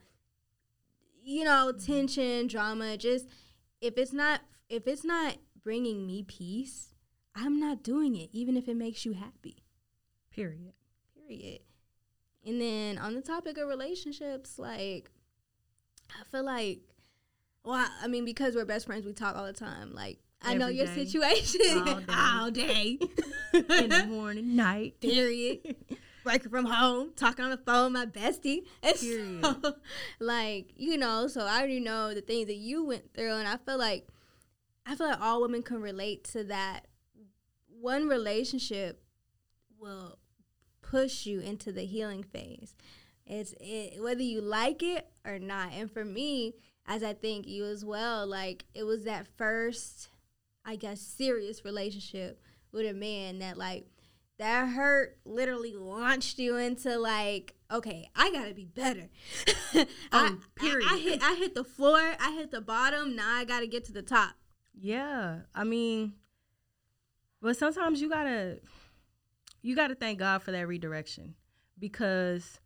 you 1.24 1.44
know, 1.44 1.72
mm-hmm. 1.74 1.86
tension, 1.86 2.48
drama. 2.48 2.98
Just 2.98 3.28
if 3.82 3.98
it's 3.98 4.14
not 4.14 4.42
if 4.70 4.88
it's 4.88 5.04
not 5.04 5.38
bringing 5.64 6.06
me 6.08 6.24
peace, 6.24 6.95
I'm 7.36 7.60
not 7.60 7.84
doing 7.84 8.16
it, 8.16 8.30
even 8.32 8.56
if 8.56 8.68
it 8.68 8.76
makes 8.78 9.06
you 9.06 9.14
happy. 9.14 9.58
Period. 10.32 10.74
Period. 11.28 11.60
And 12.46 12.62
then 12.62 12.98
on 12.98 13.16
the 13.16 13.22
topic 13.22 13.58
of 13.58 13.68
relationships, 13.68 14.58
like 14.58 15.10
I 16.10 16.24
feel 16.32 16.46
like 16.46 16.80
well, 17.64 17.88
I 18.02 18.08
mean, 18.08 18.26
because 18.26 18.56
we're 18.56 18.66
best 18.66 18.86
friends, 18.86 19.06
we 19.06 19.14
talk 19.14 19.36
all 19.36 19.46
the 19.46 19.54
time. 19.54 19.94
Like 19.94 20.20
I 20.42 20.54
know 20.54 20.68
your 20.68 20.86
day. 20.86 21.06
situation 21.06 21.62
all 21.88 21.96
day, 22.00 22.06
all 22.14 22.52
day. 22.52 23.00
in 23.54 23.90
the 23.90 24.06
morning, 24.08 24.56
night. 24.56 25.02
Period. 25.02 25.76
Working 26.26 26.50
from 26.50 26.66
home, 26.66 27.12
talking 27.16 27.46
on 27.46 27.52
the 27.52 27.58
phone, 27.58 27.94
my 27.94 28.08
bestie. 28.08 28.64
And 28.82 28.98
Period. 28.98 29.44
So, 29.44 29.76
like 30.20 30.74
you 30.76 30.98
know, 30.98 31.28
so 31.28 31.42
I 31.42 31.58
already 31.58 31.80
know 31.80 32.14
the 32.14 32.22
things 32.22 32.48
that 32.48 32.56
you 32.56 32.86
went 32.86 33.14
through, 33.14 33.34
and 33.34 33.48
I 33.48 33.58
feel 33.58 33.78
like 33.78 34.08
I 34.86 34.96
feel 34.96 35.08
like 35.08 35.22
all 35.22 35.42
women 35.42 35.64
can 35.64 35.82
relate 35.82 36.24
to 36.32 36.44
that. 36.46 36.86
One 37.86 38.08
relationship 38.08 39.04
will 39.80 40.18
push 40.82 41.28
you 41.28 41.40
into 41.40 41.72
the 41.72 41.86
healing 41.86 42.24
phase. 42.24 42.74
It's 43.28 43.54
it, 43.60 44.02
whether 44.02 44.24
you 44.24 44.42
like 44.42 44.82
it 44.82 45.06
or 45.24 45.38
not. 45.38 45.72
And 45.72 45.92
for 45.92 46.04
me, 46.04 46.56
as 46.88 47.04
I 47.04 47.14
think 47.14 47.46
you 47.46 47.64
as 47.66 47.86
well, 47.86 48.26
like 48.26 48.66
it 48.74 48.86
was 48.86 49.04
that 49.04 49.28
first, 49.38 50.10
I 50.66 50.78
guess, 50.78 51.00
serious 51.00 51.64
relationship 51.64 52.42
with 52.72 52.88
a 52.88 52.94
man 52.96 53.38
that 53.38 53.56
like 53.56 53.86
that 54.40 54.70
hurt 54.70 55.20
literally 55.24 55.76
launched 55.76 56.40
you 56.40 56.56
into 56.56 56.98
like, 56.98 57.54
okay, 57.72 58.10
I 58.16 58.32
gotta 58.32 58.56
be 58.56 58.66
better. 58.66 59.10
Oh, 59.76 59.86
I, 60.12 60.36
period. 60.56 60.88
I, 60.90 60.96
I 60.96 60.98
hit 60.98 61.22
I 61.22 61.36
hit 61.36 61.54
the 61.54 61.64
floor, 61.64 62.02
I 62.20 62.32
hit 62.32 62.50
the 62.50 62.62
bottom. 62.62 63.16
Now 63.16 63.30
I 63.30 63.46
gotta 63.46 63.68
get 63.68 63.86
to 63.86 63.94
the 63.94 64.02
top. 64.02 64.32
Yeah, 64.74 65.42
I 65.54 65.66
mean, 65.66 66.14
but 67.46 67.56
sometimes 67.56 68.02
you 68.02 68.10
gotta 68.10 68.58
you 69.62 69.76
gotta 69.76 69.94
thank 69.94 70.18
God 70.18 70.42
for 70.42 70.52
that 70.52 70.68
redirection 70.68 71.36
because 71.78 72.60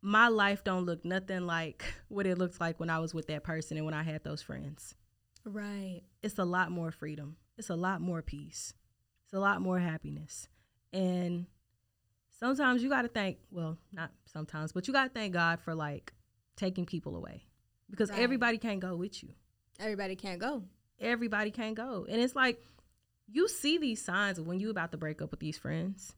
my 0.00 0.28
life 0.28 0.64
don't 0.64 0.86
look 0.86 1.04
nothing 1.04 1.42
like 1.46 1.84
what 2.08 2.26
it 2.26 2.38
looks 2.38 2.58
like 2.58 2.80
when 2.80 2.88
I 2.88 3.00
was 3.00 3.12
with 3.12 3.26
that 3.26 3.44
person 3.44 3.76
and 3.76 3.84
when 3.84 3.92
I 3.94 4.02
had 4.02 4.24
those 4.24 4.40
friends. 4.40 4.94
Right. 5.44 6.00
It's 6.22 6.38
a 6.38 6.44
lot 6.44 6.70
more 6.70 6.90
freedom. 6.90 7.36
It's 7.58 7.68
a 7.68 7.76
lot 7.76 8.00
more 8.00 8.22
peace. 8.22 8.72
It's 9.26 9.34
a 9.34 9.38
lot 9.38 9.60
more 9.60 9.78
happiness. 9.78 10.48
And 10.94 11.44
sometimes 12.40 12.82
you 12.82 12.88
got 12.88 13.02
to 13.02 13.08
thank, 13.08 13.36
well, 13.50 13.76
not 13.92 14.10
sometimes, 14.24 14.72
but 14.72 14.88
you 14.88 14.94
got 14.94 15.04
to 15.04 15.10
thank 15.10 15.34
God 15.34 15.60
for 15.60 15.74
like 15.74 16.14
taking 16.56 16.86
people 16.86 17.14
away 17.14 17.44
because 17.90 18.10
Right. 18.10 18.20
everybody 18.20 18.56
can't 18.56 18.80
go 18.80 18.96
with 18.96 19.22
you. 19.22 19.34
Everybody 19.78 20.16
can't 20.16 20.40
go. 20.40 20.64
Everybody 20.98 21.50
can't 21.50 21.74
go. 21.74 22.06
And 22.08 22.18
it's 22.18 22.34
like 22.34 22.64
you 23.32 23.48
see 23.48 23.78
these 23.78 24.04
signs 24.04 24.38
of 24.38 24.46
when 24.46 24.60
you 24.60 24.70
about 24.70 24.92
to 24.92 24.98
break 24.98 25.22
up 25.22 25.30
with 25.30 25.40
these 25.40 25.56
friends. 25.58 26.14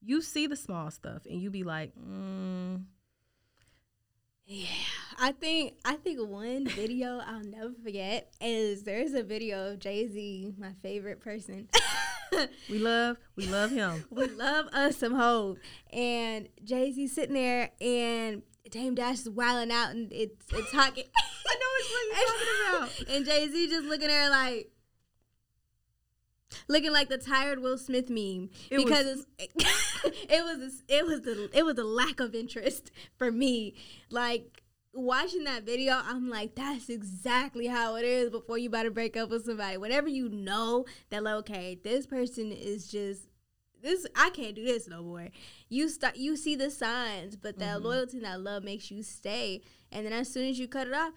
You 0.00 0.20
see 0.22 0.46
the 0.46 0.56
small 0.56 0.90
stuff 0.90 1.22
and 1.28 1.40
you 1.40 1.50
be 1.50 1.62
like, 1.64 1.92
mm, 1.96 2.82
Yeah, 4.46 4.66
I 5.18 5.32
think 5.32 5.74
I 5.84 5.94
think 5.94 6.20
one 6.20 6.66
video 6.66 7.20
I'll 7.24 7.44
never 7.44 7.72
forget 7.82 8.32
is 8.40 8.82
there's 8.82 9.14
a 9.14 9.22
video 9.22 9.72
of 9.72 9.78
Jay 9.78 10.08
Z, 10.08 10.54
my 10.58 10.72
favorite 10.82 11.20
person. 11.20 11.68
we 12.70 12.78
love, 12.78 13.16
we 13.36 13.46
love 13.46 13.70
him. 13.70 14.04
we 14.10 14.26
love 14.28 14.66
us 14.72 14.96
some 14.96 15.14
Hove, 15.14 15.58
and 15.92 16.48
Jay 16.64 16.90
Z 16.92 17.08
sitting 17.08 17.34
there, 17.34 17.70
and 17.80 18.42
Dame 18.70 18.94
Dash 18.94 19.20
is 19.20 19.30
wilding 19.30 19.72
out, 19.72 19.90
and 19.90 20.12
it's 20.12 20.34
it's 20.52 20.72
talking. 20.72 21.04
I 21.46 21.54
know 21.54 21.66
it's 21.78 21.90
what 21.92 22.06
you're 22.06 22.26
talking 22.26 23.06
about. 23.06 23.16
and 23.16 23.26
Jay 23.26 23.48
Z 23.48 23.68
just 23.68 23.86
looking 23.86 24.08
there 24.08 24.30
like. 24.30 24.70
Looking 26.68 26.92
like 26.92 27.08
the 27.08 27.18
tired 27.18 27.60
Will 27.60 27.78
Smith 27.78 28.08
meme 28.10 28.50
It 28.70 28.76
because 28.78 29.06
it's, 29.06 29.26
it 30.30 30.44
was 30.44 30.82
it 30.88 31.06
was 31.06 31.20
the 31.22 31.50
it 31.52 31.64
was 31.64 31.76
the 31.76 31.84
lack 31.84 32.20
of 32.20 32.34
interest 32.34 32.90
for 33.16 33.30
me. 33.30 33.74
Like 34.10 34.62
watching 34.94 35.44
that 35.44 35.64
video, 35.64 36.00
I'm 36.04 36.28
like, 36.28 36.54
that's 36.54 36.88
exactly 36.90 37.66
how 37.66 37.96
it 37.96 38.04
is 38.04 38.30
before 38.30 38.58
you 38.58 38.68
about 38.68 38.82
to 38.82 38.90
break 38.90 39.16
up 39.16 39.30
with 39.30 39.44
somebody. 39.46 39.76
Whenever 39.78 40.08
you 40.08 40.28
know 40.28 40.84
that, 41.10 41.22
like, 41.22 41.34
okay, 41.36 41.78
this 41.82 42.06
person 42.06 42.52
is 42.52 42.88
just 42.88 43.22
this, 43.82 44.06
I 44.14 44.30
can't 44.30 44.54
do 44.54 44.64
this 44.64 44.86
no 44.86 45.02
more. 45.02 45.28
You 45.68 45.88
start, 45.88 46.16
you 46.16 46.36
see 46.36 46.54
the 46.56 46.70
signs, 46.70 47.36
but 47.36 47.58
that 47.58 47.80
Mhm. 47.80 47.84
loyalty 47.84 48.18
and 48.18 48.26
that 48.26 48.40
love 48.40 48.62
makes 48.64 48.90
you 48.90 49.02
stay. 49.02 49.62
And 49.90 50.06
then 50.06 50.12
as 50.12 50.30
soon 50.32 50.48
as 50.48 50.58
you 50.58 50.68
cut 50.68 50.86
it 50.86 50.94
off, 50.94 51.14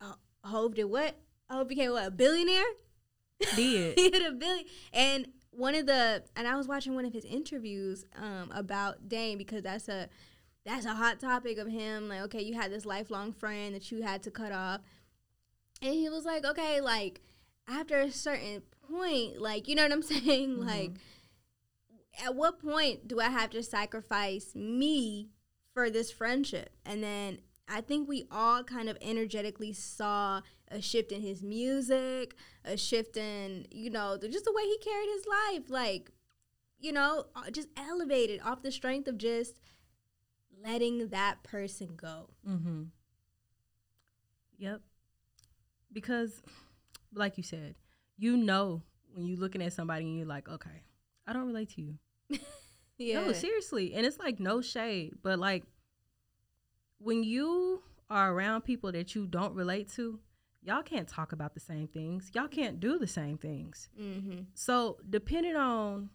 uh, 0.00 0.14
Hove 0.44 0.74
did 0.74 0.84
what? 0.84 1.16
Hove 1.50 1.66
became 1.68 1.90
what? 1.92 2.06
A 2.06 2.10
billionaire? 2.10 2.62
Did. 3.56 3.98
he 3.98 4.10
hit 4.10 4.26
a 4.26 4.32
billion. 4.32 4.64
And 4.92 5.28
one 5.50 5.74
of 5.74 5.86
the 5.86 6.22
and 6.36 6.48
I 6.48 6.56
was 6.56 6.66
watching 6.68 6.94
one 6.94 7.04
of 7.04 7.12
his 7.12 7.24
interviews 7.24 8.04
um, 8.16 8.50
about 8.52 9.08
Dame 9.08 9.38
because 9.38 9.62
that's 9.62 9.88
a 9.88 10.08
that's 10.64 10.86
a 10.86 10.94
hot 10.94 11.20
topic 11.20 11.58
of 11.58 11.68
him. 11.68 12.08
Like, 12.08 12.22
okay, 12.22 12.42
you 12.42 12.54
had 12.54 12.70
this 12.72 12.84
lifelong 12.86 13.32
friend 13.32 13.74
that 13.74 13.90
you 13.92 14.02
had 14.02 14.22
to 14.24 14.30
cut 14.30 14.50
off, 14.52 14.80
and 15.82 15.92
he 15.94 16.08
was 16.08 16.24
like, 16.24 16.44
okay, 16.44 16.80
like 16.80 17.20
after 17.68 17.98
a 18.00 18.10
certain 18.10 18.62
point, 18.90 19.40
like 19.40 19.68
you 19.68 19.74
know 19.74 19.82
what 19.82 19.92
I'm 19.92 20.02
saying, 20.14 20.56
Mhm. 20.58 20.66
like 20.66 20.90
at 22.24 22.34
what 22.34 22.60
point 22.60 23.08
do 23.08 23.20
I 23.20 23.28
have 23.28 23.50
to 23.50 23.62
sacrifice 23.62 24.54
me 24.54 25.30
for 25.72 25.90
this 25.90 26.10
friendship? 26.12 26.70
And 26.86 27.02
then 27.02 27.38
I 27.68 27.80
think 27.80 28.08
we 28.08 28.26
all 28.30 28.62
kind 28.62 28.88
of 28.88 28.98
energetically 29.00 29.72
saw 29.72 30.42
a 30.70 30.80
shift 30.80 31.12
in 31.12 31.22
his 31.22 31.42
music, 31.42 32.34
a 32.64 32.76
shift 32.76 33.16
in, 33.16 33.66
you 33.70 33.90
know, 33.90 34.16
the, 34.16 34.28
just 34.28 34.44
the 34.44 34.52
way 34.52 34.62
he 34.62 34.78
carried 34.78 35.08
his 35.08 35.26
life. 35.26 35.70
Like, 35.70 36.10
you 36.78 36.92
know, 36.92 37.24
uh, 37.34 37.50
just 37.50 37.68
elevated 37.76 38.40
off 38.44 38.62
the 38.62 38.70
strength 38.70 39.08
of 39.08 39.18
just 39.18 39.60
letting 40.62 41.08
that 41.08 41.42
person 41.42 41.90
go. 41.96 42.30
Mm-hmm. 42.48 42.82
Yep. 44.58 44.80
Because, 45.92 46.42
like 47.14 47.36
you 47.36 47.42
said, 47.42 47.76
you 48.18 48.36
know 48.36 48.82
when 49.12 49.26
you're 49.26 49.38
looking 49.38 49.62
at 49.62 49.72
somebody 49.72 50.04
and 50.04 50.16
you're 50.16 50.26
like, 50.26 50.48
okay, 50.48 50.82
I 51.26 51.32
don't 51.32 51.46
relate 51.46 51.70
to 51.74 51.82
you. 51.82 51.98
Yeah. 52.98 53.26
No, 53.26 53.32
seriously. 53.32 53.94
And 53.94 54.06
it's 54.06 54.18
like 54.18 54.38
no 54.38 54.60
shade, 54.60 55.14
but 55.22 55.38
like 55.38 55.64
when 56.98 57.22
you 57.24 57.82
are 58.10 58.32
around 58.32 58.62
people 58.62 58.92
that 58.92 59.14
you 59.14 59.26
don't 59.26 59.54
relate 59.54 59.90
to, 59.92 60.20
y'all 60.62 60.82
can't 60.82 61.08
talk 61.08 61.32
about 61.32 61.54
the 61.54 61.60
same 61.60 61.88
things. 61.88 62.30
Y'all 62.34 62.48
can't 62.48 62.80
do 62.80 62.98
the 62.98 63.06
same 63.06 63.38
things. 63.38 63.88
mm-hmm. 64.00 64.42
So, 64.54 64.98
depending 65.08 65.56
on 65.56 66.10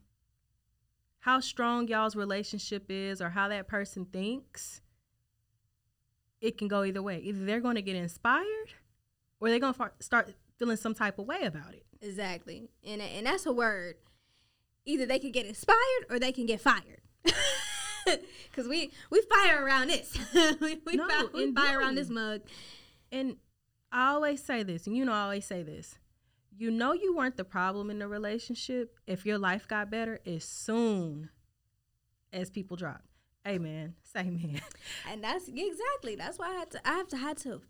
how 1.20 1.40
strong 1.40 1.88
y'all's 1.88 2.16
relationship 2.16 2.86
is 2.90 3.22
or 3.22 3.30
how 3.30 3.50
that 3.50 3.68
person 3.68 4.06
thinks, 4.06 4.82
it 6.42 6.58
can 6.58 6.68
go 6.68 6.84
either 6.84 7.02
way. 7.02 7.20
Either 7.20 7.46
they're 7.46 7.60
going 7.60 7.76
to 7.76 7.82
get 7.82 7.96
inspired 7.96 8.74
or 9.40 9.50
they're 9.50 9.60
going 9.60 9.74
to 9.74 9.92
start 10.00 10.34
feeling 10.58 10.78
some 10.78 10.94
type 10.94 11.20
of 11.20 11.28
way 11.28 11.44
about 11.44 11.74
it. 11.74 11.86
Exactly. 12.02 12.70
And 12.86 13.02
and 13.02 13.26
that's 13.26 13.46
a 13.46 13.52
word. 13.52 13.96
Either 14.86 15.06
they 15.06 15.20
can 15.20 15.32
get 15.32 15.46
inspired 15.46 16.06
or 16.10 16.20
they 16.20 16.32
can 16.32 16.46
get 16.46 16.62
fired. 16.62 17.02
Cause 18.56 18.68
we 18.68 18.92
we 19.10 19.22
fire 19.22 19.64
around 19.64 19.90
this. 19.90 20.18
we 20.62 20.80
we, 20.86 20.96
No, 20.96 21.08
fire, 21.08 21.26
we 21.34 21.54
fire 21.54 21.80
around 21.80 21.96
this 21.96 22.10
mug. 22.10 22.42
And 23.12 23.38
I 23.92 24.10
always 24.10 24.44
say 24.44 24.64
this, 24.64 24.88
and 24.88 24.96
you 24.96 25.06
know, 25.06 25.14
I 25.14 25.22
always 25.22 25.46
say 25.46 25.64
this. 25.64 25.98
You 26.56 26.72
know, 26.72 26.94
you 26.94 27.16
weren't 27.16 27.38
the 27.38 27.46
problem 27.46 27.90
in 27.90 28.00
the 28.00 28.08
relationship 28.08 29.00
if 29.08 29.26
your 29.26 29.38
life 29.38 29.68
got 29.68 29.90
better 29.90 30.20
as 30.26 30.44
soon 30.44 31.30
as 32.34 32.50
people 32.50 32.76
drop. 32.76 33.02
Amen. 33.48 33.96
Say 34.04 34.24
man. 34.24 34.62
And 35.10 35.24
that's 35.24 35.48
exactly 35.48 36.16
that's 36.16 36.38
why 36.38 36.50
I 36.50 36.60
had 36.60 36.72
to 36.72 36.88
I 36.88 36.92
have 36.94 37.08
to 37.10 37.18
had 37.18 37.38
to 37.38 37.62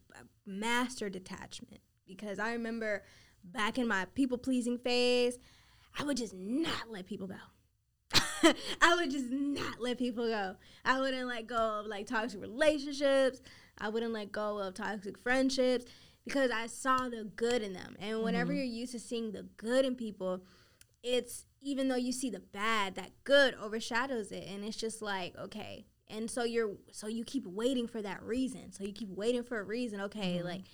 master 0.46 1.10
detachment 1.10 1.82
because 2.08 2.40
I 2.40 2.54
remember 2.54 3.04
back 3.44 3.78
in 3.78 3.88
my 3.88 4.06
people 4.16 4.38
pleasing 4.38 4.78
phase, 4.78 5.38
I 5.98 6.04
would 6.04 6.18
just 6.18 6.34
not 6.34 6.90
let 6.90 7.06
people 7.06 7.28
go. 7.28 7.36
I 8.82 8.96
would 8.96 9.12
just 9.12 9.30
not 9.30 9.80
let 9.82 9.98
people 9.98 10.28
go. 10.28 10.56
I 10.86 11.00
wouldn't 11.00 11.28
let 11.28 11.48
go 11.48 11.80
of 11.80 11.86
like 11.88 12.08
toxic 12.08 12.42
relationships. 12.42 13.42
I 13.78 13.90
wouldn't 13.90 14.14
let 14.14 14.32
go 14.32 14.60
of 14.60 14.74
toxic 14.74 15.18
friendships 15.18 15.86
because 16.26 16.52
I 16.52 16.68
saw 16.68 17.10
the 17.10 17.24
good 17.36 17.62
in 17.62 17.74
them. 17.74 17.96
And 18.00 18.24
whenever 18.24 18.52
Mhm. 18.52 18.58
you're 18.58 18.66
used 18.66 18.92
to 18.94 19.00
seeing 19.00 19.32
the 19.32 19.44
good 19.58 19.86
in 19.86 19.96
people, 19.96 20.44
it's 21.04 21.46
even 21.62 21.88
though 21.88 21.96
you 21.96 22.12
see 22.12 22.30
the 22.30 22.40
bad, 22.40 22.96
that 22.96 23.12
good 23.24 23.54
overshadows 23.56 24.32
it. 24.32 24.48
And 24.48 24.64
it's 24.64 24.78
just 24.78 25.02
like, 25.02 25.36
okay. 25.38 25.86
And 26.08 26.30
so 26.30 26.44
you're 26.44 26.78
so 26.92 27.08
you 27.08 27.24
keep 27.24 27.46
waiting 27.46 27.88
for 27.88 28.02
that 28.02 28.22
reason. 28.24 28.72
So 28.72 28.84
you 28.84 28.92
keep 28.94 29.10
waiting 29.10 29.44
for 29.44 29.60
a 29.60 29.64
reason. 29.64 30.02
Okay, 30.02 30.40
Mhm. 30.40 30.44
like 30.46 30.62
like 30.62 30.66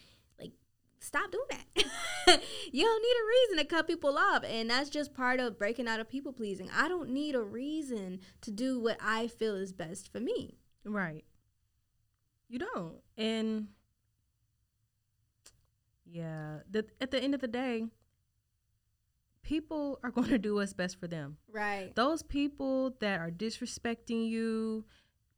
stop 0.99 1.31
doing 1.31 1.45
that. 1.49 1.85
you 2.71 2.83
don't 2.83 3.01
need 3.01 3.15
a 3.17 3.29
reason 3.29 3.57
to 3.57 3.75
cut 3.75 3.87
people 3.87 4.17
off. 4.17 4.43
And 4.43 4.69
that's 4.69 4.89
just 4.89 5.13
part 5.13 5.39
of 5.39 5.57
breaking 5.57 5.87
out 5.87 5.99
of 5.99 6.09
people 6.09 6.33
pleasing. 6.33 6.69
I 6.75 6.87
don't 6.87 7.09
need 7.09 7.35
a 7.35 7.41
reason 7.41 8.19
to 8.41 8.51
do 8.51 8.79
what 8.79 8.97
I 9.01 9.27
feel 9.27 9.55
is 9.55 9.73
best 9.73 10.11
for 10.11 10.19
me. 10.19 10.57
Right. 10.83 11.25
You 12.47 12.59
don't. 12.59 12.95
And 13.17 13.67
yeah, 16.05 16.59
the, 16.69 16.85
at 17.01 17.11
the 17.11 17.21
end 17.21 17.33
of 17.33 17.41
the 17.41 17.47
day, 17.47 17.85
people 19.43 19.99
are 20.03 20.11
going 20.11 20.29
to 20.29 20.37
do 20.37 20.55
what's 20.55 20.73
best 20.73 20.99
for 20.99 21.07
them. 21.07 21.37
Right. 21.51 21.95
Those 21.95 22.23
people 22.23 22.95
that 22.99 23.19
are 23.19 23.31
disrespecting 23.31 24.27
you, 24.27 24.85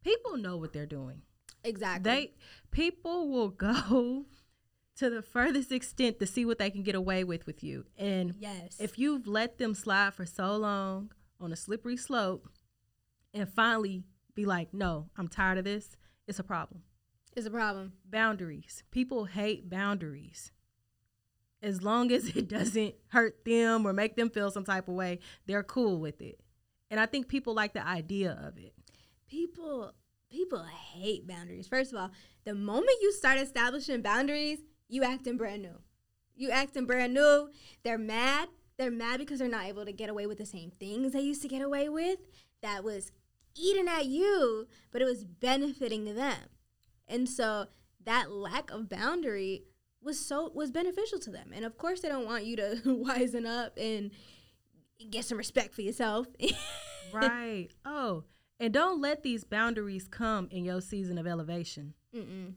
people 0.04 0.38
know 0.38 0.58
what 0.58 0.74
they're 0.74 0.86
doing. 0.86 1.22
Exactly. 1.64 2.12
They 2.12 2.32
people 2.72 3.30
will 3.30 3.50
go 3.50 4.26
to 4.98 5.10
the 5.10 5.22
furthest 5.22 5.72
extent 5.72 6.20
to 6.20 6.26
see 6.26 6.46
what 6.46 6.58
they 6.58 6.70
can 6.70 6.84
get 6.84 6.96
away 6.96 7.24
with 7.24 7.46
with 7.46 7.64
you. 7.64 7.86
And 7.98 8.36
yes. 8.40 8.78
if 8.80 8.98
you've 8.98 9.28
let 9.28 9.58
them 9.58 9.74
slide 9.74 10.14
for 10.14 10.26
so 10.26 10.56
long 10.56 11.12
on 11.40 11.52
a 11.52 11.56
slippery 11.56 11.98
slope 11.98 12.50
and 13.34 13.48
finally 13.48 14.04
be 14.36 14.46
like, 14.46 14.74
"No, 14.74 15.10
I'm 15.18 15.28
tired 15.28 15.58
of 15.58 15.66
this." 15.66 15.98
It's 16.28 16.40
a 16.40 16.44
problem. 16.44 16.84
it's 17.36 17.46
a 17.48 17.52
problem. 17.52 17.94
Boundaries. 18.10 18.84
People 18.92 19.26
hate 19.26 19.70
boundaries. 19.70 20.52
As 21.62 21.82
long 21.82 22.12
as 22.12 22.28
it 22.36 22.48
doesn't 22.50 22.96
hurt 23.10 23.46
them 23.46 23.86
or 23.86 23.94
make 23.94 24.16
them 24.16 24.30
feel 24.30 24.52
some 24.52 24.66
type 24.66 24.88
of 24.88 24.96
way, 24.96 25.20
they're 25.46 25.64
cool 25.64 26.00
with 26.00 26.22
it. 26.22 26.40
And 26.90 27.00
I 27.00 27.06
think 27.06 27.28
people 27.28 27.54
like 27.54 27.74
the 27.74 27.86
idea 27.86 28.40
of 28.44 28.58
it. 28.58 28.74
people 29.30 29.94
people 30.30 30.66
hate 30.66 31.28
boundaries. 31.28 31.68
First 31.68 31.94
of 31.94 32.00
all, 32.00 32.12
the 32.44 32.56
moment 32.56 32.98
you 33.02 33.14
start 33.14 33.40
establishing 33.40 34.02
boundaries, 34.02 34.60
you 34.88 35.04
acting 35.04 35.38
brand 35.38 35.62
new. 35.62 35.80
You 36.36 36.52
acting 36.52 36.86
brand 36.86 37.14
new. 37.14 37.50
They're 37.84 37.98
mad. 37.98 38.50
They're 38.78 38.92
mad 38.92 39.20
because 39.20 39.40
they're 39.40 39.48
not 39.48 39.66
able 39.66 39.86
to 39.86 39.92
get 39.92 40.10
away 40.10 40.28
with 40.28 40.38
the 40.38 40.46
same 40.46 40.72
things 40.80 41.14
they 41.14 41.22
used 41.22 41.42
to 41.42 41.48
get 41.48 41.62
away 41.62 41.90
with. 41.90 42.20
That 42.62 42.84
was 42.84 43.12
eating 43.56 43.88
at 43.88 44.06
you, 44.06 44.68
but 44.92 45.02
it 45.02 45.06
was 45.06 45.24
benefiting 45.24 46.06
them. 46.16 46.38
And 47.08 47.28
so 47.28 47.68
that 48.06 48.32
lack 48.32 48.70
of 48.72 48.88
boundary 48.90 49.64
was 50.02 50.20
so 50.20 50.52
was 50.54 50.72
beneficial 50.72 51.20
to 51.20 51.32
them. 51.32 51.52
And 51.54 51.66
of 51.66 51.78
course 51.78 52.02
they 52.02 52.10
don't 52.10 52.26
want 52.26 52.46
you 52.46 52.56
to 52.58 52.82
wisen 52.86 53.46
up 53.46 53.78
and 53.78 54.12
get 55.10 55.26
some 55.26 55.38
respect 55.38 55.74
for 55.74 55.82
yourself. 55.82 56.28
right. 57.14 57.70
Oh, 57.84 58.24
and 58.60 58.74
don't 58.74 59.02
let 59.02 59.24
these 59.24 59.44
boundaries 59.44 60.08
come 60.08 60.48
in 60.52 60.66
your 60.66 60.82
season 60.82 61.18
of 61.18 61.28
elevation. 61.28 61.94
Mm-mm. 62.16 62.54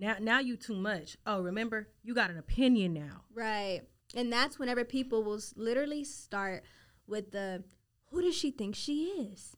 Now, 0.00 0.16
now 0.18 0.40
you 0.40 0.56
too 0.56 0.74
much. 0.74 1.18
Oh, 1.26 1.42
remember, 1.42 1.88
you 2.02 2.14
got 2.14 2.30
an 2.30 2.38
opinion 2.38 2.94
now. 2.94 3.24
Right. 3.34 3.82
And 4.14 4.32
that's 4.32 4.58
whenever 4.58 4.82
people 4.82 5.22
will 5.22 5.40
literally 5.56 6.04
start 6.04 6.64
with 7.06 7.32
the, 7.32 7.64
who 8.06 8.22
does 8.22 8.34
she 8.34 8.50
think 8.50 8.74
she 8.74 9.04
is? 9.04 9.56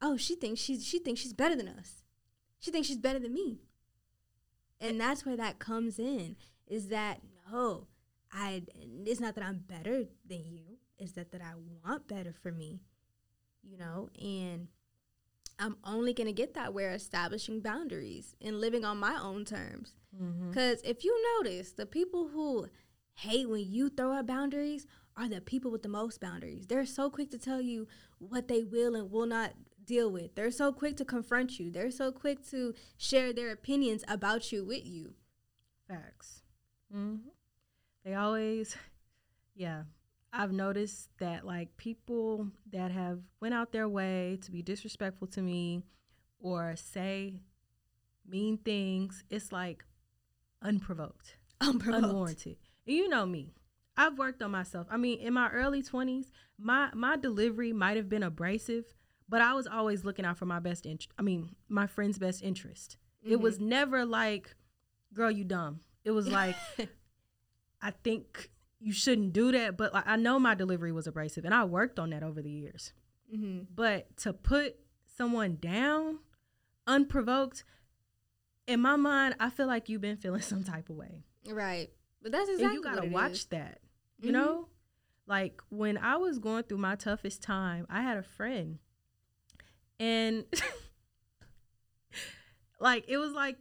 Oh, 0.00 0.16
she 0.16 0.36
thinks 0.36 0.60
she's 0.60 0.86
she 0.86 0.98
thinks 0.98 1.20
she's 1.20 1.32
better 1.32 1.56
than 1.56 1.68
us. 1.68 2.02
She 2.58 2.70
thinks 2.70 2.86
she's 2.86 2.98
better 2.98 3.18
than 3.18 3.34
me. 3.34 3.60
And 4.80 5.00
eh. 5.00 5.04
that's 5.04 5.24
where 5.24 5.36
that 5.36 5.58
comes 5.58 5.98
in. 5.98 6.36
Is 6.66 6.88
that 6.88 7.20
no, 7.50 7.86
I 8.32 8.62
it's 9.04 9.20
not 9.20 9.34
that 9.36 9.44
I'm 9.44 9.64
better 9.66 10.04
than 10.28 10.44
you. 10.46 10.78
It's 10.98 11.12
that 11.12 11.32
that 11.32 11.40
I 11.40 11.54
want 11.82 12.08
better 12.08 12.32
for 12.32 12.52
me. 12.52 12.82
You 13.62 13.78
know, 13.78 14.10
and 14.20 14.68
I'm 15.58 15.76
only 15.84 16.12
going 16.12 16.26
to 16.26 16.32
get 16.32 16.54
that 16.54 16.74
where 16.74 16.92
establishing 16.92 17.60
boundaries 17.60 18.34
and 18.40 18.60
living 18.60 18.84
on 18.84 18.98
my 18.98 19.18
own 19.20 19.44
terms. 19.44 19.94
Because 20.12 20.80
mm-hmm. 20.80 20.90
if 20.90 21.04
you 21.04 21.38
notice, 21.38 21.72
the 21.72 21.86
people 21.86 22.28
who 22.28 22.68
hate 23.14 23.48
when 23.48 23.70
you 23.70 23.88
throw 23.88 24.12
out 24.12 24.26
boundaries 24.26 24.86
are 25.16 25.28
the 25.28 25.40
people 25.40 25.70
with 25.70 25.82
the 25.82 25.88
most 25.88 26.20
boundaries. 26.20 26.66
They're 26.66 26.86
so 26.86 27.08
quick 27.08 27.30
to 27.30 27.38
tell 27.38 27.60
you 27.60 27.88
what 28.18 28.48
they 28.48 28.64
will 28.64 28.94
and 28.94 29.10
will 29.10 29.26
not 29.26 29.54
deal 29.84 30.10
with. 30.10 30.34
They're 30.34 30.50
so 30.50 30.72
quick 30.72 30.96
to 30.98 31.04
confront 31.04 31.58
you. 31.58 31.70
They're 31.70 31.90
so 31.90 32.12
quick 32.12 32.46
to 32.50 32.74
share 32.98 33.32
their 33.32 33.50
opinions 33.52 34.04
about 34.08 34.52
you 34.52 34.64
with 34.64 34.84
you. 34.84 35.14
Facts. 35.88 36.42
Mm-hmm. 36.94 37.28
They 38.04 38.14
always, 38.14 38.76
yeah, 39.54 39.82
I've 40.38 40.52
noticed 40.52 41.08
that 41.18 41.46
like 41.46 41.74
people 41.78 42.48
that 42.70 42.90
have 42.90 43.20
went 43.40 43.54
out 43.54 43.72
their 43.72 43.88
way 43.88 44.38
to 44.42 44.50
be 44.50 44.60
disrespectful 44.60 45.28
to 45.28 45.40
me 45.40 45.82
or 46.38 46.74
say 46.76 47.40
mean 48.28 48.58
things, 48.58 49.24
it's 49.30 49.50
like 49.50 49.82
unprovoked, 50.62 51.36
unprovoked. 51.62 52.04
unwarranted. 52.04 52.56
And 52.86 52.96
you 52.96 53.08
know 53.08 53.24
me. 53.24 53.54
I've 53.96 54.18
worked 54.18 54.42
on 54.42 54.50
myself. 54.50 54.86
I 54.90 54.98
mean, 54.98 55.20
in 55.20 55.32
my 55.32 55.48
early 55.48 55.82
20s, 55.82 56.26
my 56.58 56.90
my 56.92 57.16
delivery 57.16 57.72
might 57.72 57.96
have 57.96 58.10
been 58.10 58.22
abrasive, 58.22 58.84
but 59.26 59.40
I 59.40 59.54
was 59.54 59.66
always 59.66 60.04
looking 60.04 60.26
out 60.26 60.36
for 60.36 60.44
my 60.44 60.58
best 60.58 60.84
interest. 60.84 61.12
I 61.18 61.22
mean, 61.22 61.56
my 61.70 61.86
friend's 61.86 62.18
best 62.18 62.42
interest. 62.42 62.98
Mm-hmm. 63.24 63.32
It 63.32 63.40
was 63.40 63.56
mm-hmm. 63.56 63.70
never 63.70 64.04
like, 64.04 64.54
"Girl, 65.14 65.30
you 65.30 65.44
dumb." 65.44 65.80
It 66.04 66.10
was 66.10 66.28
like, 66.28 66.56
"I 67.80 67.90
think 67.90 68.50
you 68.80 68.92
shouldn't 68.92 69.32
do 69.32 69.52
that. 69.52 69.76
But 69.76 69.94
like, 69.94 70.06
I 70.06 70.16
know 70.16 70.38
my 70.38 70.54
delivery 70.54 70.92
was 70.92 71.06
abrasive, 71.06 71.44
and 71.44 71.54
I 71.54 71.64
worked 71.64 71.98
on 71.98 72.10
that 72.10 72.22
over 72.22 72.42
the 72.42 72.50
years. 72.50 72.92
Mm-hmm. 73.34 73.64
But 73.74 74.16
to 74.18 74.32
put 74.32 74.76
someone 75.16 75.56
down 75.60 76.18
unprovoked, 76.86 77.64
in 78.66 78.80
my 78.80 78.96
mind, 78.96 79.36
I 79.40 79.50
feel 79.50 79.66
like 79.66 79.88
you've 79.88 80.00
been 80.00 80.16
feeling 80.16 80.40
some 80.42 80.64
type 80.64 80.90
of 80.90 80.96
way. 80.96 81.24
Right. 81.48 81.90
But 82.22 82.32
that's 82.32 82.48
exactly 82.48 82.64
and 82.64 82.74
you 82.74 82.82
gotta 82.82 83.08
watch 83.08 83.32
is. 83.32 83.44
that. 83.46 83.80
You 84.18 84.32
mm-hmm. 84.32 84.32
know, 84.32 84.68
like 85.26 85.60
when 85.68 85.98
I 85.98 86.16
was 86.16 86.38
going 86.38 86.64
through 86.64 86.78
my 86.78 86.96
toughest 86.96 87.42
time, 87.42 87.86
I 87.90 88.02
had 88.02 88.16
a 88.16 88.22
friend, 88.22 88.78
and 90.00 90.44
like 92.80 93.04
it 93.08 93.18
was 93.18 93.32
like 93.32 93.56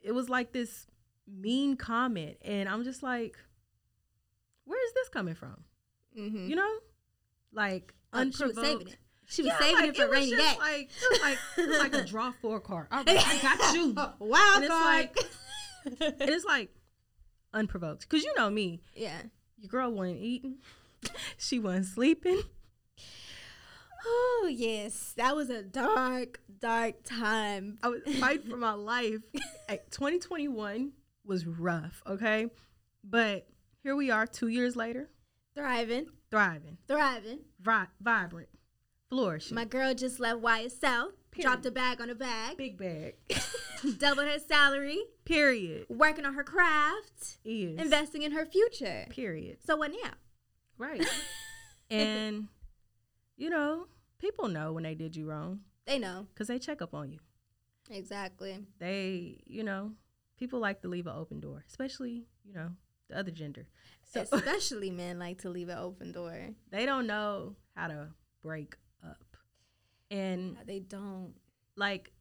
it 0.00 0.12
was 0.12 0.28
like 0.28 0.52
this 0.52 0.86
mean 1.26 1.76
comment, 1.76 2.36
and 2.42 2.68
I'm 2.68 2.84
just 2.84 3.02
like 3.02 3.36
where 4.64 4.84
is 4.86 4.92
this 4.94 5.08
coming 5.08 5.34
from? 5.34 5.64
Mm-hmm. 6.18 6.48
You 6.48 6.56
know, 6.56 6.74
like 7.52 7.92
oh, 8.12 8.20
unprovoked. 8.20 8.54
She 8.54 8.60
was 8.60 8.66
saving 8.66 8.88
it. 8.88 8.96
She 9.26 9.42
was 9.42 9.48
yeah, 9.48 9.58
saving 9.58 9.80
like, 9.80 9.88
it 9.90 9.96
for 9.96 10.10
rainy 10.10 10.36
day. 10.36 10.54
Like, 10.58 10.90
like, 11.22 11.38
like 11.78 11.94
a 11.94 12.04
draw 12.04 12.32
four 12.42 12.60
card. 12.60 12.88
I 12.90 13.04
got 13.04 13.74
you. 13.74 13.94
Wild 14.18 14.62
and 14.62 14.68
card. 14.68 14.84
Like, 14.84 15.18
and 16.20 16.30
it's 16.30 16.44
like 16.44 16.70
unprovoked. 17.52 18.08
Cause 18.08 18.22
you 18.22 18.34
know 18.36 18.50
me. 18.50 18.80
Yeah. 18.94 19.22
Your 19.58 19.68
girl 19.68 19.90
wasn't 19.90 20.20
eating. 20.20 20.56
She 21.36 21.58
wasn't 21.58 21.84
sleeping. 21.84 22.40
Oh 24.06 24.48
yes, 24.50 25.12
that 25.18 25.36
was 25.36 25.50
a 25.50 25.62
dark, 25.62 26.40
dark 26.60 27.02
time. 27.04 27.78
I 27.82 27.88
was 27.88 28.00
fighting 28.18 28.50
for 28.50 28.56
my 28.56 28.72
life. 28.72 29.20
Like, 29.68 29.90
2021 29.90 30.92
was 31.24 31.46
rough. 31.46 32.02
Okay, 32.06 32.48
but 33.02 33.46
here 33.84 33.94
we 33.94 34.10
are 34.10 34.26
two 34.26 34.48
years 34.48 34.76
later. 34.76 35.10
Thriving. 35.54 36.06
Thriving. 36.30 36.78
Thriving. 36.88 37.40
Vi- 37.60 37.86
vibrant. 38.00 38.48
Flourishing. 39.10 39.54
My 39.54 39.66
girl 39.66 39.92
just 39.92 40.18
left 40.18 40.40
YSL. 40.40 41.10
Period. 41.30 41.42
Dropped 41.42 41.66
a 41.66 41.70
bag 41.70 42.00
on 42.00 42.08
a 42.08 42.14
bag. 42.14 42.56
Big 42.56 42.78
bag. 42.78 43.16
Doubled 43.98 44.26
her 44.26 44.38
salary. 44.38 44.98
Period. 45.26 45.84
Working 45.90 46.24
on 46.24 46.32
her 46.32 46.42
craft. 46.42 47.36
Is. 47.44 47.78
Investing 47.78 48.22
in 48.22 48.32
her 48.32 48.46
future. 48.46 49.06
Period. 49.10 49.58
So 49.66 49.76
what 49.76 49.90
now? 50.02 50.12
Right. 50.78 51.04
and, 51.90 52.48
you 53.36 53.50
know, 53.50 53.86
people 54.18 54.48
know 54.48 54.72
when 54.72 54.84
they 54.84 54.94
did 54.94 55.14
you 55.14 55.28
wrong. 55.28 55.60
They 55.86 55.98
know. 55.98 56.26
Because 56.32 56.48
they 56.48 56.58
check 56.58 56.80
up 56.80 56.94
on 56.94 57.12
you. 57.12 57.18
Exactly. 57.90 58.60
They, 58.78 59.42
you 59.44 59.62
know, 59.62 59.92
people 60.38 60.58
like 60.58 60.80
to 60.80 60.88
leave 60.88 61.06
an 61.06 61.14
open 61.14 61.40
door, 61.40 61.62
especially, 61.68 62.24
you 62.44 62.54
know, 62.54 62.70
the 63.08 63.18
other 63.18 63.30
gender. 63.30 63.66
So 64.12 64.20
especially 64.32 64.90
men 64.90 65.18
like 65.18 65.42
to 65.42 65.50
leave 65.50 65.68
an 65.68 65.78
open 65.78 66.12
door. 66.12 66.50
They 66.70 66.86
don't 66.86 67.06
know 67.06 67.56
how 67.74 67.88
to 67.88 68.08
break 68.42 68.76
up. 69.04 69.36
And 70.10 70.56
uh, 70.56 70.60
they 70.66 70.80
don't. 70.80 71.34
Like 71.76 72.12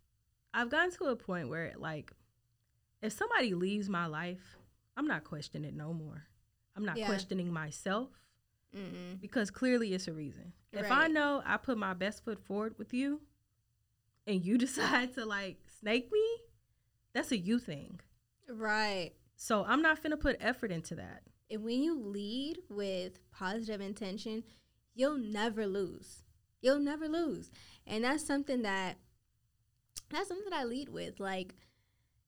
I've 0.53 0.69
gotten 0.69 0.91
to 0.97 1.05
a 1.05 1.15
point 1.15 1.49
where 1.49 1.73
like 1.77 2.11
if 3.01 3.13
somebody 3.13 3.53
leaves 3.53 3.89
my 3.89 4.05
life, 4.05 4.57
I'm 4.95 5.07
not 5.07 5.23
questioning 5.23 5.67
it 5.67 5.75
no 5.75 5.93
more. 5.93 6.23
I'm 6.75 6.85
not 6.85 6.97
yeah. 6.97 7.05
questioning 7.05 7.51
myself 7.51 8.09
Mm-mm. 8.75 9.19
because 9.21 9.51
clearly 9.51 9.93
it's 9.93 10.07
a 10.07 10.13
reason. 10.13 10.53
Right. 10.73 10.85
If 10.85 10.91
I 10.91 11.07
know 11.07 11.43
I 11.45 11.57
put 11.57 11.77
my 11.77 11.93
best 11.93 12.23
foot 12.23 12.39
forward 12.39 12.75
with 12.77 12.93
you 12.93 13.21
and 14.25 14.43
you 14.43 14.57
decide 14.57 15.13
to 15.15 15.25
like 15.25 15.57
snake 15.79 16.09
me, 16.11 16.25
that's 17.13 17.31
a 17.31 17.37
you 17.37 17.59
thing. 17.59 17.99
Right. 18.49 19.11
So 19.43 19.65
I'm 19.67 19.81
not 19.81 20.01
gonna 20.01 20.15
put 20.15 20.37
effort 20.39 20.71
into 20.71 20.95
that. 20.95 21.23
And 21.51 21.65
when 21.65 21.83
you 21.83 21.99
lead 21.99 22.59
with 22.69 23.19
positive 23.29 23.81
intention, 23.81 24.45
you'll 24.95 25.17
never 25.17 25.67
lose. 25.67 26.23
You'll 26.61 26.79
never 26.79 27.09
lose. 27.09 27.51
And 27.85 28.05
that's 28.05 28.25
something 28.25 28.61
that 28.61 28.99
that's 30.09 30.29
something 30.29 30.49
that 30.49 30.57
I 30.57 30.63
lead 30.63 30.87
with. 30.87 31.19
Like 31.19 31.55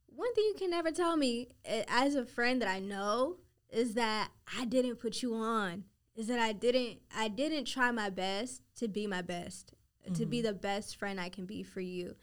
one 0.07 0.33
thing 0.33 0.43
you 0.43 0.55
can 0.57 0.69
never 0.69 0.91
tell 0.91 1.15
me 1.15 1.47
eh, 1.63 1.85
as 1.87 2.15
a 2.15 2.25
friend 2.25 2.61
that 2.61 2.67
I 2.67 2.79
know 2.79 3.37
is 3.69 3.93
that 3.93 4.31
I 4.59 4.65
didn't 4.65 4.97
put 4.97 5.21
you 5.21 5.35
on. 5.35 5.85
Is 6.17 6.27
that 6.27 6.39
I 6.39 6.51
didn't 6.51 6.99
I 7.15 7.29
didn't 7.29 7.63
try 7.63 7.91
my 7.91 8.09
best 8.09 8.61
to 8.79 8.89
be 8.89 9.07
my 9.07 9.21
best, 9.21 9.71
mm-hmm. 10.03 10.15
to 10.15 10.25
be 10.25 10.39
mm-hmm. 10.39 10.47
the 10.47 10.53
best 10.53 10.97
friend 10.97 11.21
I 11.21 11.29
can 11.29 11.45
be 11.45 11.63
for 11.63 11.79
you. 11.79 12.15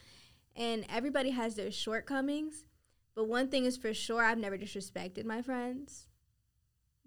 And 0.54 0.84
everybody 0.90 1.30
has 1.30 1.54
their 1.54 1.70
shortcomings, 1.70 2.66
but 3.14 3.28
one 3.28 3.48
thing 3.48 3.64
is 3.64 3.76
for 3.76 3.92
sure, 3.92 4.24
I've 4.24 4.38
never 4.38 4.56
disrespected 4.56 5.24
my 5.24 5.42
friends. 5.42 6.06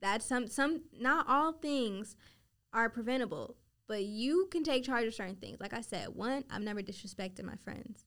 That's 0.01 0.25
some 0.25 0.47
some 0.47 0.81
not 0.97 1.25
all 1.27 1.53
things 1.53 2.15
are 2.73 2.89
preventable, 2.89 3.55
but 3.87 4.03
you 4.03 4.47
can 4.51 4.63
take 4.63 4.83
charge 4.83 5.05
of 5.05 5.13
certain 5.13 5.35
things. 5.35 5.59
Like 5.59 5.73
I 5.73 5.81
said, 5.81 6.09
one, 6.09 6.43
I've 6.49 6.61
never 6.61 6.81
disrespected 6.81 7.43
my 7.43 7.55
friends. 7.55 8.05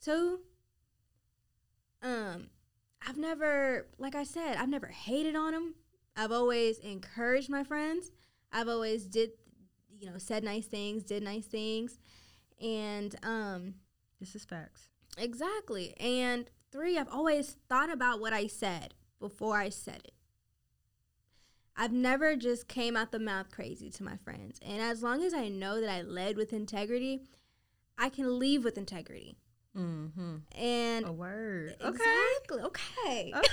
Two, 0.00 0.40
um, 2.02 2.48
I've 3.06 3.16
never, 3.16 3.88
like 3.98 4.14
I 4.14 4.24
said, 4.24 4.56
I've 4.56 4.68
never 4.68 4.88
hated 4.88 5.36
on 5.36 5.52
them. 5.52 5.74
I've 6.16 6.32
always 6.32 6.78
encouraged 6.78 7.48
my 7.48 7.64
friends. 7.64 8.10
I've 8.52 8.68
always 8.68 9.06
did, 9.06 9.30
you 9.98 10.10
know, 10.10 10.18
said 10.18 10.42
nice 10.42 10.66
things, 10.66 11.04
did 11.04 11.22
nice 11.22 11.46
things, 11.46 11.98
and 12.60 13.14
um, 13.22 13.74
this 14.20 14.34
is 14.34 14.44
facts. 14.44 14.88
Exactly, 15.16 15.94
and 15.98 16.50
Three, 16.70 16.98
I've 16.98 17.08
always 17.08 17.56
thought 17.68 17.90
about 17.90 18.20
what 18.20 18.32
I 18.32 18.46
said 18.46 18.94
before 19.18 19.56
I 19.56 19.68
said 19.68 20.02
it. 20.04 20.12
I've 21.76 21.92
never 21.92 22.34
just 22.34 22.66
came 22.66 22.96
out 22.96 23.12
the 23.12 23.20
mouth 23.20 23.50
crazy 23.50 23.88
to 23.90 24.02
my 24.02 24.16
friends. 24.16 24.58
And 24.66 24.82
as 24.82 25.02
long 25.02 25.22
as 25.22 25.32
I 25.32 25.48
know 25.48 25.80
that 25.80 25.88
I 25.88 26.02
led 26.02 26.36
with 26.36 26.52
integrity, 26.52 27.22
I 27.96 28.08
can 28.08 28.38
leave 28.38 28.64
with 28.64 28.76
integrity. 28.76 29.36
Mm-hmm. 29.76 30.36
And 30.58 31.06
a 31.06 31.12
word. 31.12 31.76
Exactly. 31.80 32.62
Okay. 32.62 33.32
Okay. 33.34 33.48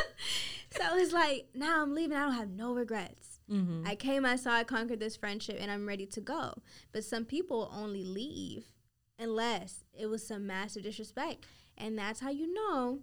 so 0.70 0.96
it's 0.96 1.12
like 1.12 1.48
now 1.54 1.82
I'm 1.82 1.94
leaving. 1.94 2.16
I 2.16 2.24
don't 2.24 2.32
have 2.32 2.50
no 2.50 2.74
regrets. 2.74 3.40
Mm-hmm. 3.50 3.86
I 3.86 3.94
came, 3.94 4.24
I 4.24 4.36
saw, 4.36 4.52
I 4.52 4.64
conquered 4.64 5.00
this 5.00 5.16
friendship, 5.16 5.56
and 5.60 5.70
I'm 5.70 5.86
ready 5.86 6.06
to 6.06 6.20
go. 6.20 6.54
But 6.92 7.04
some 7.04 7.24
people 7.24 7.70
only 7.74 8.04
leave 8.04 8.70
unless 9.18 9.84
it 9.92 10.06
was 10.06 10.26
some 10.26 10.46
massive 10.46 10.84
disrespect. 10.84 11.44
And 11.80 11.98
that's 11.98 12.20
how 12.20 12.30
you 12.30 12.52
know 12.52 13.00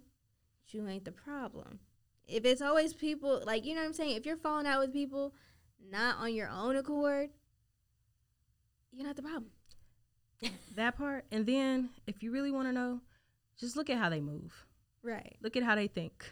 you 0.68 0.86
ain't 0.86 1.04
the 1.04 1.12
problem. 1.12 1.80
If 2.26 2.44
it's 2.44 2.62
always 2.62 2.92
people 2.92 3.42
like 3.44 3.64
you 3.64 3.74
know 3.74 3.80
what 3.80 3.88
I'm 3.88 3.92
saying, 3.92 4.16
if 4.16 4.26
you're 4.26 4.36
falling 4.36 4.66
out 4.66 4.80
with 4.80 4.92
people 4.92 5.34
not 5.90 6.18
on 6.18 6.34
your 6.34 6.48
own 6.48 6.76
accord, 6.76 7.30
you're 8.92 9.06
not 9.06 9.16
the 9.16 9.22
problem. 9.22 9.50
that 10.76 10.96
part. 10.96 11.24
And 11.32 11.46
then 11.46 11.90
if 12.06 12.22
you 12.22 12.30
really 12.30 12.52
want 12.52 12.68
to 12.68 12.72
know, 12.72 13.00
just 13.58 13.76
look 13.76 13.90
at 13.90 13.98
how 13.98 14.08
they 14.08 14.20
move. 14.20 14.66
Right. 15.02 15.36
Look 15.42 15.56
at 15.56 15.62
how 15.62 15.74
they 15.74 15.86
think. 15.88 16.30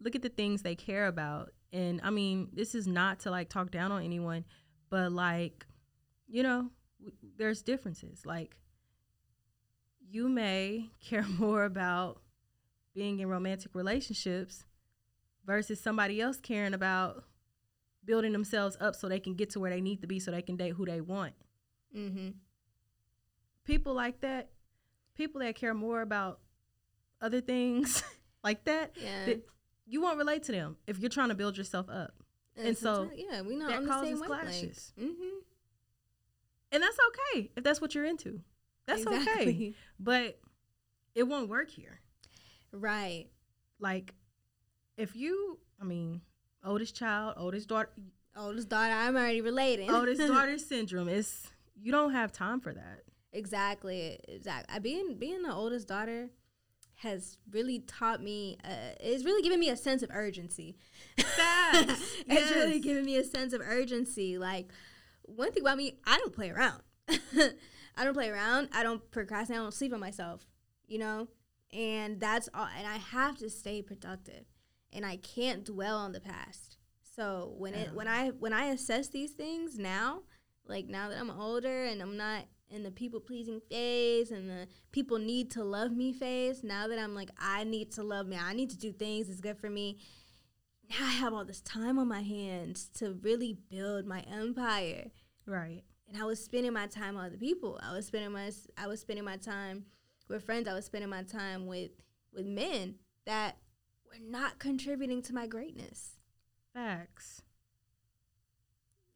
Look 0.00 0.14
at 0.14 0.22
the 0.22 0.28
things 0.28 0.62
they 0.62 0.74
care 0.74 1.06
about. 1.06 1.52
And 1.72 2.00
I 2.02 2.10
mean, 2.10 2.48
this 2.52 2.74
is 2.74 2.86
not 2.86 3.20
to 3.20 3.30
like 3.30 3.48
talk 3.48 3.70
down 3.70 3.92
on 3.92 4.02
anyone, 4.02 4.44
but 4.90 5.12
like, 5.12 5.66
you 6.28 6.42
know, 6.42 6.70
w- 6.98 7.16
there's 7.36 7.62
differences. 7.62 8.24
Like, 8.24 8.56
you 10.08 10.28
may 10.28 10.90
care 11.00 11.24
more 11.38 11.64
about 11.64 12.20
being 12.94 13.20
in 13.20 13.28
romantic 13.28 13.74
relationships 13.74 14.64
versus 15.44 15.80
somebody 15.80 16.20
else 16.20 16.38
caring 16.40 16.74
about 16.74 17.24
building 18.04 18.32
themselves 18.32 18.76
up 18.80 18.94
so 18.94 19.08
they 19.08 19.20
can 19.20 19.34
get 19.34 19.50
to 19.50 19.60
where 19.60 19.70
they 19.70 19.80
need 19.80 20.00
to 20.00 20.06
be 20.06 20.18
so 20.18 20.30
they 20.30 20.42
can 20.42 20.56
date 20.56 20.70
who 20.74 20.86
they 20.86 21.00
want. 21.00 21.34
Mm-hmm. 21.96 22.30
People 23.64 23.94
like 23.94 24.20
that, 24.20 24.50
people 25.14 25.40
that 25.40 25.54
care 25.56 25.74
more 25.74 26.00
about 26.02 26.40
other 27.20 27.40
things 27.40 28.02
like 28.44 28.64
that, 28.64 28.92
Yeah. 29.00 29.26
that 29.26 29.46
you 29.86 30.00
won't 30.00 30.18
relate 30.18 30.44
to 30.44 30.52
them 30.52 30.76
if 30.86 30.98
you're 30.98 31.10
trying 31.10 31.28
to 31.28 31.34
build 31.34 31.56
yourself 31.58 31.88
up. 31.88 32.14
and 32.56 32.76
so 32.78 33.10
yeah, 33.14 33.42
we 33.42 33.56
not 33.56 33.68
that 33.70 33.78
on 33.80 33.86
causes 33.86 34.20
clashes. 34.22 34.92
Mm-hmm. 34.98 35.38
And 36.72 36.82
that's 36.82 36.96
okay 37.08 37.50
if 37.56 37.62
that's 37.64 37.80
what 37.80 37.94
you're 37.94 38.04
into. 38.06 38.40
That's 38.86 39.06
okay. 39.06 39.74
But 39.98 40.38
it 41.14 41.24
won't 41.24 41.48
work 41.48 41.70
here. 41.70 42.00
Right. 42.72 43.26
Like, 43.80 44.14
if 44.96 45.14
you, 45.16 45.58
I 45.80 45.84
mean, 45.84 46.20
oldest 46.64 46.94
child, 46.96 47.34
oldest 47.36 47.68
daughter, 47.68 47.90
Oldest 48.38 48.68
daughter, 48.68 48.92
I'm 48.92 49.16
already 49.16 49.40
relating. 49.40 49.90
oldest 49.90 50.20
daughter 50.26 50.58
syndrome 50.58 51.08
is 51.08 51.48
you 51.80 51.90
don't 51.90 52.12
have 52.12 52.32
time 52.32 52.60
for 52.60 52.72
that. 52.74 53.02
Exactly. 53.32 54.18
Exactly. 54.28 54.78
Being 54.80 55.16
being 55.18 55.42
the 55.42 55.54
oldest 55.54 55.88
daughter 55.88 56.28
has 56.96 57.38
really 57.50 57.78
taught 57.80 58.22
me. 58.22 58.58
Uh, 58.64 58.92
it's 59.00 59.24
really 59.24 59.42
given 59.42 59.58
me 59.60 59.70
a 59.70 59.76
sense 59.76 60.02
of 60.02 60.10
urgency. 60.12 60.76
Facts. 61.18 62.02
it's 62.28 62.50
really 62.50 62.74
Yes. 62.76 62.84
given 62.84 63.04
me 63.06 63.16
a 63.16 63.24
sense 63.24 63.52
of 63.54 63.60
urgency. 63.62 64.36
Like 64.38 64.70
one 65.22 65.50
thing 65.52 65.62
about 65.62 65.78
me, 65.78 65.98
I 66.06 66.18
don't 66.18 66.32
play 66.34 66.50
around. 66.50 66.82
I 67.96 68.04
don't 68.04 68.14
play 68.14 68.28
around. 68.28 68.68
I 68.72 68.82
don't 68.82 69.10
procrastinate. 69.10 69.60
I 69.60 69.62
don't 69.62 69.74
sleep 69.74 69.92
on 69.92 70.00
myself. 70.00 70.46
You 70.86 70.98
know, 70.98 71.28
and 71.72 72.20
that's 72.20 72.48
all. 72.54 72.68
And 72.78 72.86
I 72.86 72.96
have 72.96 73.38
to 73.38 73.50
stay 73.50 73.82
productive, 73.82 74.44
and 74.92 75.04
I 75.04 75.16
can't 75.16 75.64
dwell 75.64 75.96
on 75.96 76.12
the 76.12 76.20
past. 76.20 76.78
So 77.16 77.54
when 77.56 77.74
it 77.74 77.94
when 77.94 78.06
I 78.06 78.28
when 78.28 78.52
I 78.52 78.66
assess 78.66 79.08
these 79.08 79.32
things 79.32 79.78
now, 79.78 80.22
like 80.66 80.86
now 80.86 81.08
that 81.08 81.18
I'm 81.18 81.30
older 81.30 81.84
and 81.84 82.02
I'm 82.02 82.16
not 82.16 82.44
in 82.68 82.82
the 82.82 82.90
people 82.90 83.20
pleasing 83.20 83.60
phase 83.70 84.30
and 84.30 84.50
the 84.50 84.66
people 84.92 85.18
need 85.18 85.50
to 85.52 85.64
love 85.64 85.92
me 85.92 86.12
phase, 86.12 86.62
now 86.62 86.86
that 86.88 86.98
I'm 86.98 87.14
like 87.14 87.30
I 87.38 87.64
need 87.64 87.90
to 87.92 88.02
love 88.02 88.26
me, 88.26 88.36
I 88.36 88.52
need 88.52 88.68
to 88.70 88.78
do 88.78 88.92
things 88.92 89.28
that's 89.28 89.40
good 89.40 89.58
for 89.58 89.70
me. 89.70 89.98
Now 90.90 91.06
I 91.06 91.12
have 91.12 91.32
all 91.32 91.46
this 91.46 91.62
time 91.62 91.98
on 91.98 92.06
my 92.06 92.22
hands 92.22 92.90
to 92.98 93.18
really 93.22 93.56
build 93.70 94.06
my 94.06 94.20
empire. 94.20 95.10
Right. 95.46 95.84
And 96.08 96.20
I 96.20 96.24
was 96.24 96.42
spending 96.42 96.72
my 96.72 96.86
time 96.86 97.16
with 97.16 97.24
other 97.24 97.36
people. 97.36 97.80
I 97.82 97.92
was 97.92 98.06
spending 98.06 98.32
my 98.32 98.50
I 98.78 98.86
was 98.86 99.00
spending 99.00 99.24
my 99.24 99.36
time 99.36 99.86
with 100.28 100.44
friends. 100.44 100.68
I 100.68 100.74
was 100.74 100.84
spending 100.84 101.10
my 101.10 101.22
time 101.22 101.66
with 101.66 101.90
with 102.32 102.46
men 102.46 102.96
that 103.24 103.56
were 104.06 104.24
not 104.24 104.58
contributing 104.58 105.22
to 105.22 105.34
my 105.34 105.46
greatness. 105.46 106.12
Facts. 106.72 107.42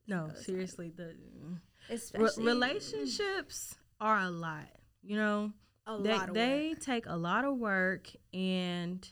No, 0.07 0.31
seriously, 0.35 0.93
the 0.95 1.15
re- 1.15 1.59
Especially 1.89 2.45
relationships 2.45 3.77
are 4.01 4.19
a 4.19 4.31
lot. 4.31 4.69
You 5.03 5.17
know, 5.17 5.53
a 5.87 5.97
of 6.29 6.35
they 6.35 6.75
take 6.81 7.07
a 7.07 7.17
lot 7.17 7.45
of 7.45 7.57
work, 7.59 8.09
and 8.35 9.09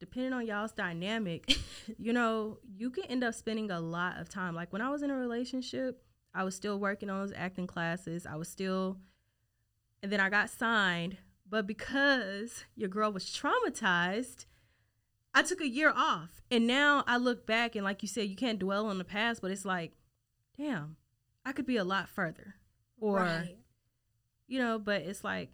depending 0.00 0.32
on 0.32 0.46
y'all's 0.46 0.72
dynamic, 0.72 1.56
you 1.98 2.12
know, 2.12 2.58
you 2.76 2.90
can 2.90 3.04
end 3.04 3.22
up 3.22 3.34
spending 3.34 3.70
a 3.70 3.78
lot 3.80 4.18
of 4.18 4.28
time. 4.28 4.54
Like 4.54 4.72
when 4.72 4.82
I 4.82 4.90
was 4.90 5.02
in 5.02 5.10
a 5.10 5.16
relationship, 5.16 6.02
I 6.34 6.42
was 6.44 6.54
still 6.56 6.78
working 6.78 7.10
on 7.10 7.20
those 7.20 7.32
acting 7.36 7.66
classes. 7.66 8.26
I 8.26 8.36
was 8.36 8.48
still, 8.48 8.98
and 10.02 10.10
then 10.10 10.20
I 10.20 10.28
got 10.30 10.50
signed. 10.50 11.18
But 11.48 11.66
because 11.66 12.64
your 12.76 12.88
girl 12.88 13.12
was 13.12 13.24
traumatized, 13.24 14.46
I 15.34 15.42
took 15.42 15.60
a 15.60 15.68
year 15.68 15.92
off. 15.94 16.42
And 16.50 16.66
now 16.66 17.04
I 17.06 17.16
look 17.16 17.46
back 17.46 17.74
and, 17.74 17.84
like 17.84 18.02
you 18.02 18.08
said, 18.08 18.28
you 18.28 18.36
can't 18.36 18.58
dwell 18.58 18.86
on 18.86 18.98
the 18.98 19.04
past, 19.04 19.42
but 19.42 19.50
it's 19.50 19.64
like, 19.64 19.92
damn, 20.56 20.96
I 21.44 21.52
could 21.52 21.66
be 21.66 21.76
a 21.76 21.84
lot 21.84 22.08
further. 22.08 22.54
Or, 22.98 23.16
Right. 23.16 23.56
you 24.46 24.58
know, 24.60 24.78
but 24.78 25.02
it's 25.02 25.24
like, 25.24 25.50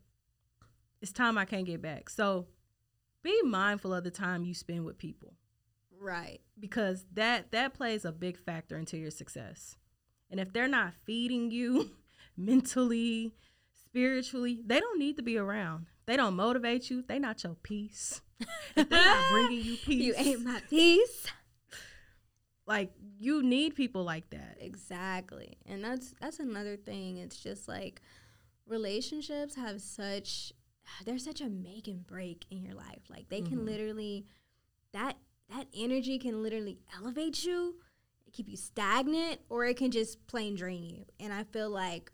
it's 1.00 1.12
time 1.12 1.38
I 1.38 1.44
can't 1.46 1.66
get 1.66 1.80
back. 1.80 2.10
So 2.10 2.46
be 3.26 3.42
mindful 3.42 3.92
of 3.92 4.04
the 4.04 4.10
time 4.10 4.44
you 4.44 4.54
spend 4.54 4.84
with 4.84 4.98
people 4.98 5.34
Right. 5.98 6.40
because 6.58 7.04
that 7.14 7.50
that 7.52 7.74
plays 7.74 8.04
a 8.04 8.12
big 8.12 8.38
factor 8.38 8.76
into 8.76 8.96
your 8.96 9.10
success. 9.10 9.76
And 10.30 10.38
if 10.40 10.52
they're 10.52 10.68
not 10.68 10.94
feeding 11.04 11.50
you 11.50 11.90
mentally, 12.36 13.34
spiritually, 13.84 14.60
they 14.64 14.78
don't 14.80 14.98
need 14.98 15.16
to 15.16 15.22
be 15.22 15.36
around. 15.38 15.86
They 16.06 16.16
don't 16.16 16.34
motivate 16.36 16.90
you. 16.90 17.02
They 17.02 17.18
not 17.18 17.42
your 17.44 17.54
peace. 17.54 18.20
If 18.76 18.88
they're 18.88 19.04
not 19.04 19.28
bringing 19.32 19.64
you 19.64 19.76
peace. 19.76 20.04
You 20.04 20.14
ain't 20.16 20.44
my 20.44 20.60
peace. 20.68 21.26
like 22.66 22.92
you 23.18 23.42
need 23.42 23.74
people 23.74 24.04
like 24.04 24.28
that. 24.30 24.58
Exactly. 24.60 25.56
And 25.66 25.82
that's 25.82 26.14
that's 26.20 26.38
another 26.40 26.76
thing. 26.76 27.16
It's 27.18 27.38
just 27.42 27.66
like 27.68 28.02
relationships 28.66 29.54
have 29.54 29.80
such 29.80 30.52
they're 31.04 31.18
such 31.18 31.40
a 31.40 31.48
make 31.48 31.88
and 31.88 32.06
break 32.06 32.44
in 32.50 32.62
your 32.62 32.74
life. 32.74 33.02
Like 33.08 33.28
they 33.28 33.40
can 33.42 33.58
Mhm. 33.60 33.66
literally 33.66 34.26
that 34.92 35.16
that 35.48 35.68
energy 35.74 36.18
can 36.18 36.42
literally 36.42 36.78
elevate 36.96 37.44
you, 37.44 37.76
keep 38.32 38.48
you 38.48 38.56
stagnant, 38.56 39.40
or 39.48 39.64
it 39.64 39.76
can 39.76 39.90
just 39.92 40.26
plain 40.26 40.56
drain 40.56 40.84
you. 40.84 41.04
And 41.20 41.32
I 41.32 41.44
feel 41.44 41.70
like 41.70 42.10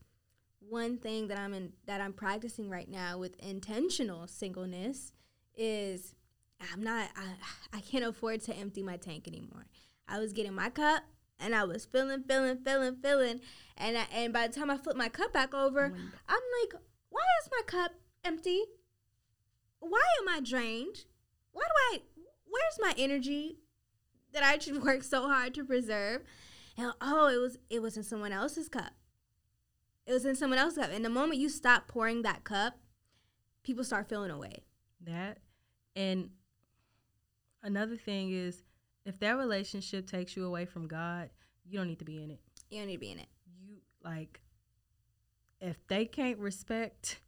one 0.61 0.99
thing 0.99 1.29
that 1.29 1.39
I'm 1.39 1.55
in 1.55 1.73
that 1.87 2.01
I'm 2.01 2.13
practicing 2.13 2.69
right 2.69 2.89
now 2.89 3.19
with 3.19 3.37
intentional 3.41 4.27
singleness 4.27 5.13
is 5.57 6.15
I'm 6.73 6.83
not 6.83 7.11
I, 7.17 7.35
I 7.79 7.81
can't 7.81 8.05
afford 8.05 8.41
to 8.43 8.55
empty 8.55 8.83
my 8.83 8.97
tank 8.97 9.27
anymore. 9.27 9.67
I 10.09 10.19
was 10.19 10.33
getting 10.33 10.55
my 10.55 10.69
cup 10.69 11.03
and 11.39 11.55
I 11.55 11.65
was 11.65 11.85
filling, 11.87 12.23
filling, 12.25 12.59
filling, 12.59 12.97
filling, 12.97 13.41
and 13.77 13.97
I, 13.99 14.07
and 14.13 14.33
by 14.33 14.47
the 14.47 14.55
time 14.55 14.71
I 14.71 14.77
flip 14.77 14.97
my 14.97 15.09
cup 15.09 15.33
back 15.33 15.55
over, 15.55 15.87
I'm 16.29 16.41
like, 16.61 16.81
why 17.09 17.23
is 17.43 17.51
my 17.51 17.63
cup 17.67 17.93
empty? 18.25 18.63
Why 19.81 20.03
am 20.21 20.29
I 20.29 20.41
drained? 20.41 21.05
Why 21.53 21.63
do 21.63 21.97
I? 21.97 22.03
Where's 22.49 22.79
my 22.81 22.95
energy 22.97 23.59
that 24.33 24.43
I 24.43 24.59
should 24.59 24.83
work 24.85 25.03
so 25.03 25.29
hard 25.29 25.55
to 25.55 25.65
preserve? 25.65 26.23
And 26.77 26.93
oh, 27.01 27.29
it 27.29 27.39
was 27.39 27.59
it 27.69 27.83
was 27.83 27.97
in 27.97 28.03
someone 28.03 28.33
else's 28.33 28.69
cup. 28.69 28.93
It 30.07 30.13
was 30.13 30.25
in 30.25 30.37
someone 30.37 30.59
else's 30.59 30.79
cup. 30.79 30.91
And 30.93 31.05
the 31.05 31.11
moment 31.11 31.41
you 31.41 31.49
stop 31.49 31.87
pouring 31.87 32.23
that 32.23 32.45
cup, 32.45 32.79
people 33.63 33.85
start 33.85 34.09
feeling 34.09 34.31
away. 34.31 34.65
That 35.01 35.39
and 35.95 36.31
another 37.63 37.97
thing 37.97 38.33
is 38.33 38.63
if 39.05 39.19
that 39.21 39.37
relationship 39.37 40.07
takes 40.07 40.37
you 40.37 40.47
away 40.47 40.65
from 40.65 40.87
God, 40.87 41.31
you 41.65 41.79
don't 41.79 41.89
need 41.89 41.99
to 41.99 42.05
be 42.05 42.23
in 42.23 42.31
it. 42.31 42.41
You 42.71 42.79
don't 42.79 42.87
need 42.87 42.95
to 42.95 43.01
be 43.01 43.11
in 43.11 43.19
it. 43.19 43.29
You 43.61 43.77
like 44.03 44.41
if 45.61 45.77
they 45.89 46.05
can't 46.05 46.39
respect 46.39 47.21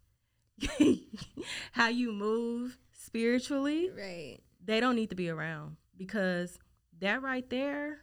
how 1.73 1.89
you 1.89 2.13
move 2.13 2.79
spiritually, 2.93 3.91
Right. 3.97 4.39
they 4.65 4.81
don't 4.81 4.97
need 4.97 5.11
to 5.11 5.17
be 5.17 5.29
around 5.29 5.77
because 5.97 6.59
that 7.01 7.23
right 7.23 7.49
there 7.51 7.99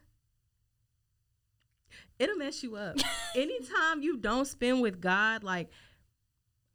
it'll 2.20 2.36
mess 2.38 2.62
you 2.64 2.76
up. 2.76 2.98
Anytime 3.36 4.02
you 4.02 4.18
don't 4.18 4.46
spend 4.46 4.82
with 4.82 5.02
God, 5.02 5.44
like 5.44 5.70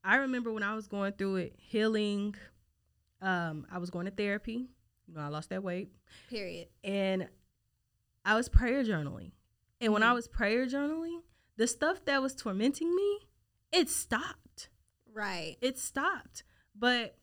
I 0.03 0.17
remember 0.17 0.53
when 0.53 0.63
I 0.63 0.75
was 0.75 0.87
going 0.87 1.13
through 1.13 1.37
it, 1.37 1.55
healing, 1.57 2.35
um, 3.21 3.67
I 3.71 3.79
was 3.79 3.91
going 3.91 4.07
to 4.07 4.11
therapy. 4.13 4.69
You 5.07 5.15
know, 5.15 5.21
I 5.21 5.29
lost 5.29 5.51
that 5.51 5.63
weight. 5.63 5.91
Period. 6.29 6.69
And 6.83 7.29
I 8.25 8.35
was 8.35 8.49
prayer 8.49 8.83
journaling. 8.83 9.33
And 9.81 9.93
when 9.93 10.03
I 10.03 10.11
Mhm. 10.11 10.15
was 10.15 10.29
prayer 10.29 10.67
journaling, 10.67 11.21
the 11.57 11.67
stuff 11.67 12.05
that 12.07 12.23
was 12.23 12.35
tormenting 12.35 12.95
me, 12.95 13.21
it 13.73 13.89
stopped 13.89 14.46
Right. 15.17 15.57
it 15.63 15.79
stopped. 15.79 16.45
But 16.79 17.17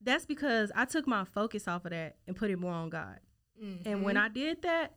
that's 0.00 0.24
because 0.24 0.70
I 0.74 0.84
took 0.84 1.06
my 1.06 1.24
focus 1.24 1.66
off 1.66 1.84
of 1.84 1.90
that 1.90 2.16
and 2.26 2.36
put 2.36 2.50
it 2.50 2.58
more 2.58 2.72
on 2.72 2.90
God. 2.90 3.18
And 3.60 4.04
when 4.04 4.14
Mhm. 4.14 4.20
I 4.22 4.28
did 4.28 4.62
that, 4.62 4.94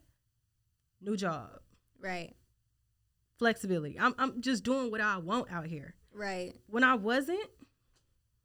new 1.01 1.17
job, 1.17 1.61
right, 1.99 2.35
flexibility. 3.39 3.99
I'm 3.99 4.13
I'm 4.19 4.39
just 4.41 4.63
doing 4.63 4.91
what 4.91 5.01
I 5.01 5.17
want 5.17 5.51
out 5.51 5.65
here. 5.65 5.95
right, 6.13 6.53
When 6.67 6.83
I 6.83 6.93
wasn't, 6.95 7.49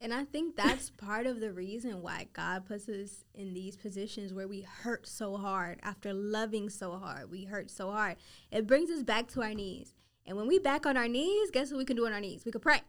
And 0.01 0.13
I 0.15 0.25
think 0.25 0.57
that's 0.57 0.91
part 0.91 1.27
of 1.27 1.41
the 1.41 1.53
reason 1.55 2.01
why 2.03 2.29
God 2.35 2.67
puts 2.67 2.87
us 2.89 3.25
in 3.35 3.55
these 3.55 3.77
positions 3.79 4.33
where 4.35 4.47
we 4.47 4.61
hurt 4.61 5.07
so 5.07 5.37
hard 5.39 5.81
after 5.83 6.13
loving 6.13 6.69
so 6.71 6.97
hard. 6.99 7.31
We 7.31 7.45
hurt 7.45 7.71
so 7.71 7.91
hard. 7.91 8.17
It 8.53 8.67
brings 8.67 8.91
us 8.91 9.03
back 9.03 9.27
to 9.29 9.43
our 9.43 9.55
knees. 9.55 9.95
And 10.27 10.37
when 10.37 10.47
we 10.47 10.59
back 10.59 10.87
on 10.87 10.97
our 10.97 11.09
knees, 11.09 11.51
guess 11.51 11.71
what 11.71 11.79
we 11.79 11.85
can 11.85 11.97
do 11.97 12.07
on 12.07 12.13
our 12.13 12.21
knees? 12.21 12.45
We 12.45 12.53
can 12.53 12.61
pray. 12.61 12.81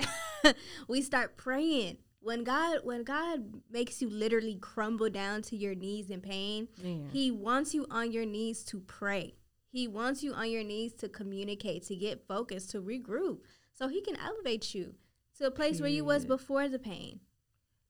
we 0.88 1.02
start 1.02 1.36
praying. 1.36 1.98
When 2.20 2.42
God 2.42 2.80
when 2.82 3.04
God 3.04 3.62
makes 3.70 4.02
you 4.02 4.10
literally 4.10 4.56
crumble 4.60 5.10
down 5.10 5.42
to 5.42 5.56
your 5.56 5.74
knees 5.74 6.10
in 6.10 6.20
pain, 6.20 6.68
Man. 6.82 7.10
he 7.12 7.30
wants 7.30 7.72
you 7.72 7.86
on 7.90 8.10
your 8.10 8.26
knees 8.26 8.64
to 8.64 8.80
pray. 8.80 9.34
He 9.70 9.86
wants 9.86 10.22
you 10.22 10.32
on 10.32 10.50
your 10.50 10.64
knees 10.64 10.94
to 10.94 11.08
communicate, 11.08 11.84
to 11.86 11.94
get 11.94 12.26
focused, 12.26 12.70
to 12.70 12.80
regroup, 12.80 13.38
so 13.74 13.88
he 13.88 14.00
can 14.00 14.16
elevate 14.16 14.74
you 14.74 14.94
to 15.38 15.46
a 15.46 15.50
place 15.50 15.80
where 15.80 15.90
you 15.90 16.04
was 16.04 16.24
before 16.24 16.68
the 16.68 16.78
pain. 16.78 17.20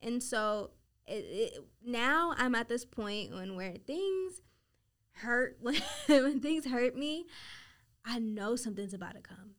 And 0.02 0.22
so 0.22 0.70
it, 1.06 1.24
it, 1.30 1.64
now 1.84 2.34
I'm 2.36 2.54
at 2.54 2.68
this 2.68 2.84
point 2.84 3.32
when 3.32 3.56
where 3.56 3.74
things 3.86 4.42
hurt 5.12 5.56
when, 5.62 5.80
when 6.08 6.40
things 6.40 6.66
hurt 6.66 6.96
me, 6.96 7.26
I 8.06 8.18
know 8.20 8.54
something's 8.56 8.94
about 8.94 9.14
to 9.14 9.20
come. 9.20 9.56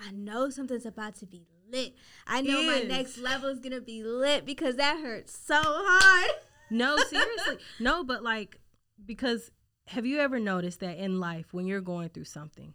I 0.00 0.10
know 0.12 0.48
something's 0.48 0.86
about 0.86 1.14
to 1.16 1.26
be 1.26 1.46
lit. 1.70 1.94
I 2.26 2.40
know 2.40 2.62
my 2.62 2.80
next 2.80 3.18
level 3.18 3.50
is 3.50 3.58
gonna 3.60 3.80
be 3.82 4.02
lit 4.02 4.46
because 4.46 4.76
that 4.76 4.98
hurts 5.00 5.38
so 5.38 5.60
hard. 5.62 6.30
No, 6.72 6.96
seriously. 6.98 7.58
no, 7.80 8.04
but 8.04 8.22
like 8.22 8.60
because 9.04 9.50
have 9.88 10.06
you 10.06 10.20
ever 10.20 10.38
noticed 10.38 10.78
that 10.80 10.98
in 10.98 11.18
life 11.18 11.46
when 11.52 11.66
you're 11.66 11.80
going 11.80 12.10
through 12.10 12.26
something, 12.26 12.74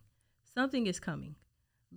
something 0.53 0.85
is 0.85 0.99
coming. 0.99 1.35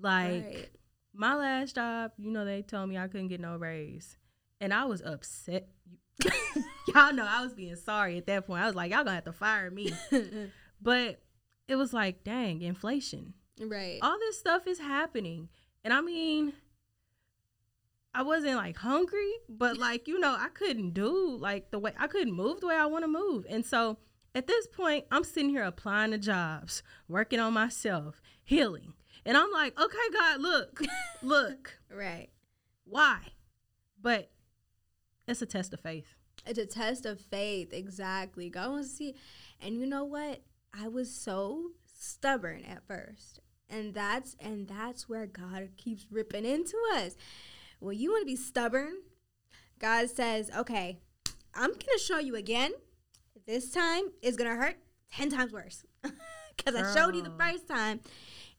Like 0.01 0.45
Right. 0.45 0.69
my 1.13 1.35
last 1.35 1.75
job, 1.75 2.13
you 2.17 2.31
know, 2.31 2.45
they 2.45 2.63
told 2.63 2.89
me 2.89 2.97
I 2.97 3.09
couldn't 3.09 3.27
get 3.29 3.41
no 3.41 3.57
raise. 3.57 4.17
And 4.61 4.73
I 4.73 4.85
was 4.85 5.03
upset. 5.03 5.69
y'all 6.95 7.13
know 7.13 7.27
I 7.29 7.43
was 7.43 7.53
being 7.53 7.75
sorry 7.75 8.17
at 8.17 8.27
that 8.27 8.47
point. 8.47 8.63
I 8.63 8.67
was 8.67 8.77
like, 8.77 8.93
y'all 8.93 9.03
gonna 9.03 9.17
have 9.17 9.25
to 9.25 9.33
fire 9.33 9.69
me. 9.71 9.93
But 10.81 11.21
it 11.69 11.77
was 11.77 11.93
like, 11.93 12.25
dang, 12.25 12.63
inflation. 12.63 13.35
right. 13.61 13.99
All 14.03 14.19
this 14.19 14.39
stuff 14.39 14.67
is 14.67 14.79
happening. 14.81 15.49
And 15.85 15.93
I 15.93 16.01
mean, 16.01 16.55
I 18.15 18.23
wasn't 18.23 18.57
like 18.57 18.77
hungry, 18.79 19.33
but 19.49 19.77
like, 19.87 20.09
you 20.09 20.19
know, 20.19 20.35
I 20.39 20.49
couldn't 20.49 20.91
do 20.95 21.37
like 21.39 21.71
the 21.71 21.79
way 21.79 21.93
I 21.99 22.07
couldn't 22.07 22.33
move 22.35 22.61
the 22.61 22.67
way 22.69 22.77
I 22.77 22.87
want 22.87 23.05
to 23.05 23.09
move. 23.09 23.47
And 23.49 23.65
so 23.65 23.99
at 24.35 24.47
this 24.47 24.67
point, 24.67 25.05
I'm 25.11 25.25
sitting 25.25 25.51
here 25.51 25.65
applying 25.65 26.11
to 26.13 26.19
jobs, 26.19 26.83
working 27.09 27.41
on 27.41 27.53
myself, 27.53 28.21
healing. 28.45 28.95
And 29.25 29.37
I'm 29.37 29.51
like, 29.53 29.79
okay, 29.79 29.97
God, 30.13 30.41
look, 30.41 30.81
look, 31.23 31.79
Right. 31.95 32.29
why? 32.85 33.19
But 34.01 34.31
it's 35.27 35.43
a 35.43 35.47
test 35.47 35.75
of 35.75 35.81
faith. 35.81 36.15
It's 36.47 36.59
a 36.59 36.65
test 36.67 37.05
of 37.05 37.21
faith. 37.21 37.73
Exactly. 37.75 38.49
God 38.49 38.71
wants 38.71 38.91
to 38.91 38.97
see. 38.97 39.15
And 39.61 39.77
you 39.79 39.87
know 39.87 40.05
what? 40.05 40.41
I 40.73 40.89
was 40.89 41.15
so 41.15 41.73
stubborn 41.85 42.65
at 42.65 42.87
first. 42.87 43.41
And 43.69 43.93
that's 43.95 44.35
and 44.41 44.67
that's 44.67 45.09
where 45.09 45.27
God 45.27 45.71
keeps 45.77 46.07
ripping 46.11 46.45
into 46.45 46.77
us. 46.95 47.17
Well, 47.81 47.93
you 47.93 48.11
want 48.11 48.23
to 48.23 48.27
be 48.27 48.37
stubborn? 48.37 48.95
God 49.79 50.09
says, 50.09 50.51
"Okay, 50.57 51.01
I'm 51.55 51.71
going 51.71 51.81
to 51.93 51.99
show 51.99 52.19
you 52.19 52.35
again. 52.35 52.73
This 53.47 53.71
time 53.71 54.05
it's 54.23 54.37
going 54.37 54.51
to 54.51 54.57
hurt 54.57 54.77
10 55.13 55.31
times 55.31 55.53
worse." 55.53 55.85
Cuz 56.03 56.75
I 56.75 56.95
showed 56.95 57.15
you 57.15 57.23
the 57.23 57.35
first 57.39 57.69
time 57.69 58.01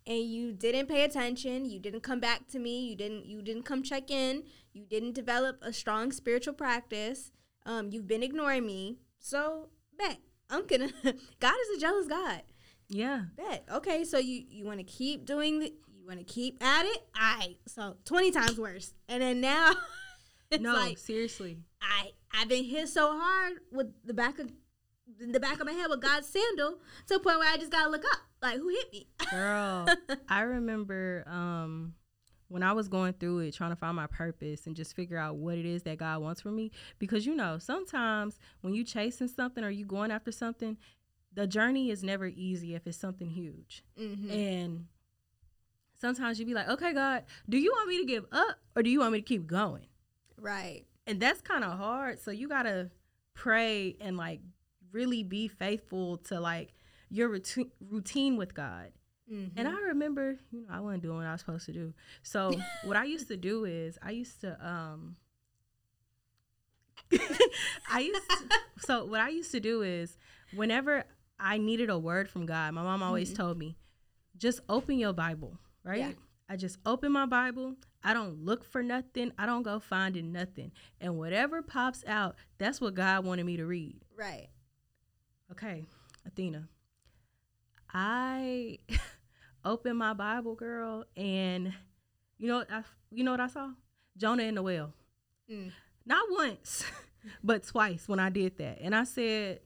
and 0.06 0.24
you 0.24 0.54
didn't 0.54 0.88
pay 0.88 1.04
attention, 1.04 1.66
you 1.66 1.80
didn't 1.80 2.02
come 2.02 2.20
back 2.20 2.48
to 2.50 2.60
me, 2.60 2.88
you 2.88 2.96
didn't 2.96 3.26
you 3.26 3.42
didn't 3.42 3.64
come 3.64 3.82
check 3.82 4.12
in, 4.12 4.44
you 4.74 4.86
didn't 4.86 5.14
develop 5.14 5.58
a 5.64 5.74
strong 5.74 6.12
spiritual 6.12 6.54
practice. 6.54 7.32
Um, 7.66 7.90
you've 7.92 8.08
been 8.08 8.24
ignoring 8.24 8.66
me. 8.66 9.00
So, 9.20 9.70
bet 9.98 10.20
I'm 10.50 10.66
gonna. 10.66 10.90
God 11.40 11.54
is 11.62 11.78
a 11.78 11.80
jealous 11.80 12.08
God. 12.08 12.42
Yeah. 12.90 13.24
Bet. 13.38 13.66
Okay, 13.72 14.04
so 14.04 14.18
you 14.18 14.44
you 14.50 14.66
want 14.66 14.80
to 14.80 14.84
keep 14.84 15.26
doing 15.26 15.60
the. 15.60 15.68
You 15.68 16.08
want 16.08 16.20
to 16.20 16.26
keep 16.26 16.64
at 16.64 16.86
it. 16.86 17.04
All 17.20 17.38
right. 17.38 17.58
So 17.68 17.98
twenty 18.06 18.32
times 18.32 18.58
worse. 18.58 18.94
And 19.08 19.22
then 19.22 19.42
now, 19.42 19.72
it's 20.52 20.62
no, 20.62 20.74
like 20.74 20.98
seriously. 20.98 21.60
I 21.82 22.12
I've 22.34 22.50
been 22.50 22.66
hit 22.66 22.90
so 22.90 23.18
hard 23.18 23.54
with 23.72 23.88
the 24.06 24.14
back 24.14 24.40
of 24.40 24.52
in 25.20 25.32
the 25.32 25.40
back 25.40 25.60
of 25.60 25.66
my 25.66 25.74
head 25.74 25.88
with 25.90 26.02
God's 26.02 26.28
sandal 26.28 26.78
to 27.08 27.16
the 27.16 27.20
point 27.20 27.40
where 27.40 27.52
I 27.52 27.58
just 27.58 27.72
gotta 27.72 27.90
look 27.90 28.06
up. 28.06 28.20
Like 28.42 28.58
who 28.58 28.70
hit 28.70 28.92
me? 28.94 29.08
Girl, 29.32 29.88
I 30.28 30.42
remember 30.42 31.24
um 31.28 31.94
when 32.50 32.64
I 32.64 32.74
was 32.74 32.88
going 32.88 33.14
through 33.14 33.40
it, 33.40 33.54
trying 33.54 33.70
to 33.70 33.76
find 33.76 33.96
my 33.96 34.08
purpose 34.08 34.68
and 34.68 34.76
just 34.76 34.96
figure 34.96 35.18
out 35.18 35.38
what 35.38 35.58
it 35.58 35.66
is 35.66 35.84
that 35.84 35.98
God 35.98 36.22
wants 36.22 36.42
for 36.42 36.52
me. 36.52 36.72
Because 36.98 37.26
you 37.26 37.36
know, 37.36 37.58
sometimes 37.60 38.38
when 38.62 38.74
you 38.74 38.84
chasing 38.84 39.28
something 39.28 39.64
or 39.64 39.70
you 39.70 39.86
going 39.86 40.12
after 40.12 40.32
something, 40.32 40.78
the 41.34 41.48
journey 41.48 41.92
is 41.92 42.04
never 42.04 42.26
easy 42.26 42.76
if 42.76 42.86
it's 42.88 42.98
something 42.98 43.30
huge. 43.30 43.84
mm-hmm. 43.98 44.32
And 44.32 44.86
sometimes 46.00 46.40
you 46.40 46.46
be 46.46 46.54
like, 46.54 46.68
okay, 46.68 46.94
God, 46.94 47.24
do 47.48 47.58
you 47.58 47.72
want 47.72 47.88
me 47.88 48.00
to 48.00 48.06
give 48.06 48.26
up 48.32 48.58
or 48.76 48.84
do 48.84 48.90
you 48.90 49.00
want 49.00 49.14
me 49.14 49.22
to 49.22 49.26
keep 49.26 49.46
going? 49.46 49.86
Right. 50.40 50.86
And 51.06 51.20
that's 51.20 51.42
kind 51.42 51.64
of 51.64 51.78
hard. 51.78 52.20
So 52.20 52.32
you 52.32 52.50
gotta 52.50 52.90
pray 53.36 53.96
and 54.02 54.18
like 54.18 54.42
really 54.92 55.24
be 55.24 55.48
faithful 55.48 56.18
to 56.18 56.40
like 56.40 56.74
your 57.10 57.30
routine 57.30 57.72
routine 57.80 58.38
with 58.38 58.54
God. 58.54 58.92
Mm-hmm. 59.32 59.58
And 59.60 59.68
I 59.68 59.80
remember, 59.90 60.38
you 60.52 60.62
know, 60.62 60.68
I 60.72 60.80
wasn't 60.80 61.04
doing 61.04 61.18
what 61.18 61.26
I 61.28 61.32
was 61.34 61.42
supposed 61.42 61.66
to 61.68 61.72
do. 61.74 61.94
So 62.24 62.60
what 62.86 62.98
I 62.98 63.04
used 63.06 63.28
to 63.28 63.38
do 63.38 63.66
is 63.66 63.98
I 64.02 64.12
used 64.12 64.42
to 64.42 64.58
um 64.66 65.16
I 67.92 68.00
used 68.02 68.28
to, 68.30 68.38
so 68.80 69.06
what 69.06 69.20
I 69.22 69.30
used 69.30 69.52
to 69.52 69.60
do 69.60 69.82
is 69.82 70.18
whenever 70.56 71.06
I 71.40 71.58
needed 71.58 71.90
a 71.90 71.98
word 71.98 72.30
from 72.30 72.46
God, 72.46 72.74
my 72.74 72.84
mom 72.84 73.02
always 73.02 73.32
Mhm. 73.32 73.36
told 73.36 73.58
me, 73.58 73.78
just 74.38 74.60
open 74.70 74.98
your 75.00 75.14
Bible, 75.14 75.58
right? 75.84 76.00
Yeah. 76.00 76.12
I 76.48 76.56
just 76.56 76.78
open 76.86 77.12
my 77.12 77.26
Bible. 77.26 77.76
I 78.04 78.14
don't 78.14 78.44
look 78.46 78.64
for 78.64 78.82
nothing. 78.82 79.32
I 79.38 79.46
don't 79.46 79.64
go 79.64 79.80
finding 79.80 80.32
nothing. 80.32 80.72
And 81.02 81.18
whatever 81.18 81.62
pops 81.62 82.04
out, 82.08 82.36
that's 82.58 82.80
what 82.82 82.94
God 82.96 83.26
wanted 83.26 83.46
me 83.46 83.58
to 83.58 83.66
read. 83.66 84.02
right. 84.16 84.50
Okay, 85.52 85.86
Athena. 86.26 86.68
I 87.92 88.78
opened 89.66 89.98
my 89.98 90.14
Bible, 90.14 90.56
girl, 90.56 91.06
and 91.16 91.74
you 92.38 92.48
know, 92.48 92.64
I, 92.70 92.84
you 93.12 93.24
know 93.24 93.32
what 93.32 93.40
I 93.40 93.48
saw? 93.48 93.70
Jonah 94.18 94.44
in 94.44 94.56
the 94.56 94.64
well. 94.64 94.94
Mm. 95.52 95.72
Not 96.06 96.26
once, 96.32 96.84
but 97.44 97.64
twice 97.64 98.08
when 98.08 98.20
I 98.20 98.30
did 98.30 98.58
that, 98.58 98.80
and 98.82 98.96
I 98.96 99.04
said, 99.04 99.62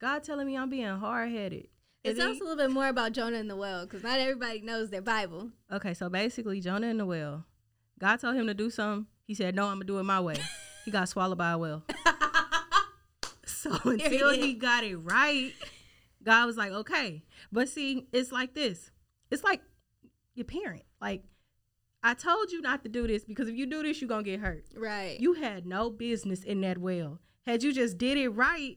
"God 0.00 0.24
telling 0.24 0.46
me 0.46 0.56
I'm 0.56 0.70
being 0.70 0.86
hard 0.86 1.30
headed." 1.30 1.68
It 2.04 2.16
sounds 2.16 2.40
a 2.40 2.44
little 2.44 2.56
bit 2.56 2.70
more 2.70 2.88
about 2.88 3.12
Jonah 3.12 3.38
in 3.38 3.48
the 3.48 3.56
well 3.56 3.84
because 3.84 4.02
not 4.02 4.18
everybody 4.18 4.60
knows 4.60 4.88
their 4.88 5.02
Bible. 5.02 5.50
Okay, 5.70 5.94
so 5.94 6.08
basically, 6.08 6.60
Jonah 6.60 6.86
in 6.86 6.98
the 6.98 7.06
well. 7.06 7.44
God 7.98 8.18
told 8.18 8.36
him 8.36 8.46
to 8.46 8.54
do 8.54 8.70
something. 8.70 9.06
He 9.26 9.34
said, 9.34 9.54
"No, 9.54 9.66
I'm 9.66 9.74
gonna 9.74 9.84
do 9.84 9.98
it 9.98 10.04
my 10.04 10.20
way." 10.20 10.36
he 10.84 10.90
got 10.90 11.08
swallowed 11.08 11.38
by 11.38 11.52
a 11.52 11.58
whale. 11.58 11.82
So 13.58 13.72
until 13.84 14.30
he 14.30 14.54
got 14.54 14.84
it 14.84 14.96
right, 14.96 15.52
God 16.22 16.46
was 16.46 16.56
like, 16.56 16.72
okay. 16.72 17.22
But 17.52 17.68
see, 17.68 18.06
it's 18.12 18.32
like 18.32 18.54
this. 18.54 18.90
It's 19.30 19.44
like 19.44 19.60
your 20.34 20.44
parent. 20.44 20.82
Like, 21.00 21.24
I 22.02 22.14
told 22.14 22.50
you 22.50 22.60
not 22.60 22.82
to 22.82 22.88
do 22.88 23.06
this 23.06 23.24
because 23.24 23.48
if 23.48 23.56
you 23.56 23.66
do 23.66 23.82
this, 23.82 24.00
you're 24.00 24.08
gonna 24.08 24.22
get 24.22 24.40
hurt. 24.40 24.64
right. 24.76 25.18
You 25.20 25.34
had 25.34 25.66
no 25.66 25.90
business 25.90 26.42
in 26.42 26.60
that 26.62 26.78
well. 26.78 27.20
Had 27.46 27.62
you 27.62 27.72
just 27.72 27.98
did 27.98 28.18
it 28.18 28.28
right, 28.28 28.76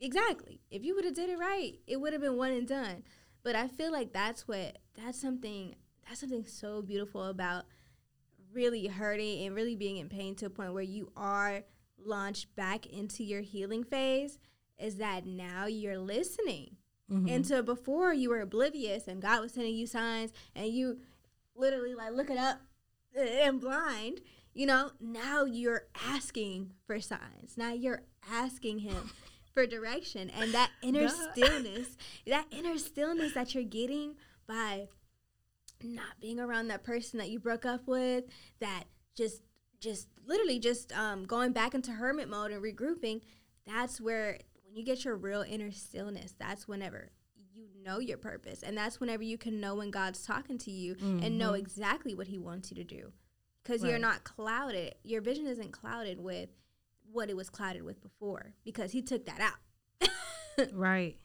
exactly 0.00 0.60
if 0.70 0.84
you 0.84 0.94
would 0.94 1.04
have 1.04 1.14
did 1.14 1.30
it 1.30 1.38
right 1.38 1.78
it 1.86 2.00
would 2.00 2.12
have 2.12 2.22
been 2.22 2.36
one 2.36 2.50
and 2.50 2.66
done 2.66 3.02
but 3.44 3.54
i 3.54 3.68
feel 3.68 3.92
like 3.92 4.12
that's 4.12 4.48
what 4.48 4.78
that's 4.96 5.20
something 5.20 5.74
that's 6.06 6.20
something 6.20 6.44
so 6.44 6.82
beautiful 6.82 7.24
about 7.24 7.64
really 8.52 8.86
hurting 8.86 9.46
and 9.46 9.54
really 9.54 9.76
being 9.76 9.98
in 9.98 10.08
pain 10.08 10.34
to 10.34 10.46
a 10.46 10.50
point 10.50 10.72
where 10.72 10.82
you 10.82 11.10
are 11.16 11.62
launched 12.04 12.54
back 12.56 12.86
into 12.86 13.22
your 13.22 13.40
healing 13.40 13.84
phase 13.84 14.38
is 14.78 14.96
that 14.96 15.26
now 15.26 15.66
you're 15.66 15.98
listening 15.98 16.76
Mhm. 17.10 17.30
and 17.30 17.46
so 17.46 17.62
before 17.62 18.12
you 18.12 18.28
were 18.28 18.40
oblivious 18.40 19.08
and 19.08 19.22
god 19.22 19.40
was 19.40 19.52
sending 19.52 19.74
you 19.74 19.86
signs 19.86 20.30
and 20.54 20.68
you 20.68 21.00
literally 21.56 21.94
like 21.94 22.12
looking 22.12 22.36
up 22.38 22.60
and 23.16 23.60
blind 23.60 24.20
you 24.52 24.66
know 24.66 24.90
now 25.00 25.44
you're 25.44 25.86
asking 26.06 26.72
for 26.86 27.00
signs 27.00 27.56
now 27.56 27.72
you're 27.72 28.02
asking 28.30 28.80
him 28.80 29.10
for 29.54 29.66
direction 29.66 30.28
and 30.30 30.52
that 30.52 30.70
inner 30.82 31.08
God. 31.08 31.30
stillness 31.32 31.96
that 32.26 32.46
inner 32.50 32.76
stillness 32.76 33.32
that 33.32 33.54
you're 33.54 33.64
getting 33.64 34.14
by 34.46 34.86
not 35.82 36.20
being 36.20 36.38
around 36.40 36.68
that 36.68 36.82
person 36.84 37.18
that 37.18 37.30
you 37.30 37.38
broke 37.38 37.64
up 37.64 37.86
with 37.86 38.24
that 38.60 38.84
just 39.14 39.42
just 39.80 40.08
literally 40.26 40.58
just 40.58 40.92
um, 40.92 41.24
going 41.24 41.52
back 41.52 41.72
into 41.74 41.92
hermit 41.92 42.28
mode 42.28 42.50
and 42.50 42.62
regrouping 42.62 43.20
that's 43.66 44.00
where 44.00 44.38
when 44.68 44.76
you 44.76 44.84
get 44.84 45.04
your 45.04 45.16
real 45.16 45.42
inner 45.42 45.70
stillness 45.72 46.34
that's 46.38 46.68
whenever 46.68 47.08
you 47.54 47.66
know 47.84 47.98
your 47.98 48.18
purpose 48.18 48.62
and 48.62 48.76
that's 48.76 49.00
whenever 49.00 49.22
you 49.22 49.38
can 49.38 49.60
know 49.60 49.74
when 49.74 49.90
god's 49.90 50.22
talking 50.24 50.58
to 50.58 50.70
you 50.70 50.94
and 51.00 51.38
know 51.38 51.52
Mhm. 51.52 51.58
exactly 51.58 52.14
what 52.14 52.26
he 52.28 52.38
wants 52.38 52.70
you 52.70 52.76
to 52.76 52.84
do 52.84 53.12
because 53.64 53.82
you're 53.82 53.98
not 53.98 54.24
clouded. 54.24 54.94
Your 55.02 55.20
vision 55.20 55.46
isn't 55.46 55.72
clouded 55.72 56.18
with 56.18 56.48
what 57.12 57.28
it 57.28 57.36
was 57.36 57.50
clouded 57.50 57.82
with 57.82 58.00
before 58.00 58.54
because 58.64 58.92
he 58.92 59.02
took 59.02 59.26
that 59.26 59.40
out. 59.40 60.08
Right. 60.72 61.18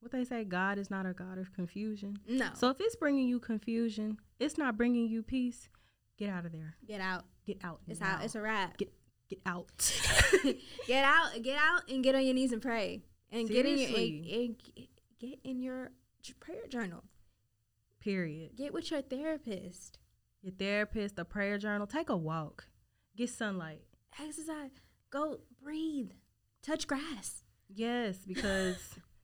What 0.00 0.12
they 0.12 0.24
say, 0.24 0.44
God 0.44 0.78
is 0.78 0.90
not 0.90 1.06
a 1.06 1.12
God 1.14 1.38
of 1.38 1.52
confusion. 1.54 2.18
No. 2.28 2.50
So 2.54 2.68
if 2.70 2.76
it's 2.80 2.96
bringing 2.96 3.26
you 3.26 3.40
confusion, 3.40 4.18
it's 4.38 4.58
not 4.58 4.76
bringing 4.76 5.08
you 5.08 5.22
peace. 5.22 5.68
Get 6.18 6.28
out 6.28 6.44
of 6.44 6.52
there. 6.52 6.76
get 6.86 7.00
out. 7.00 7.24
Get 7.46 7.58
out. 7.64 7.80
It's 7.88 8.00
now. 8.00 8.16
out. 8.16 8.24
It's 8.24 8.34
a 8.34 8.40
wrap. 8.42 8.76
Get 8.76 8.92
get 9.34 9.52
out. 9.52 9.94
get 10.86 11.04
out. 11.04 11.42
Get 11.42 11.58
out 11.58 11.82
and 11.88 12.02
get 12.02 12.14
on 12.14 12.24
your 12.24 12.34
knees 12.34 12.52
and 12.52 12.62
pray. 12.62 13.02
And 13.30 13.48
get 13.48 13.66
in 13.66 13.78
your 13.78 13.88
and, 13.88 14.26
and 14.26 14.56
get 15.18 15.38
in 15.44 15.60
your 15.60 15.90
prayer 16.40 16.66
journal. 16.68 17.04
Period. 18.00 18.56
Get 18.56 18.72
with 18.72 18.90
your 18.90 19.02
therapist. 19.02 19.98
Your 20.42 20.52
therapist, 20.52 21.18
a 21.18 21.24
prayer 21.24 21.58
journal. 21.58 21.86
Take 21.86 22.10
a 22.10 22.16
walk. 22.16 22.66
Get 23.16 23.30
sunlight. 23.30 23.80
Exercise. 24.20 24.70
Go 25.10 25.40
breathe. 25.62 26.10
Touch 26.62 26.86
grass. 26.86 27.42
Yes, 27.68 28.18
because 28.26 28.76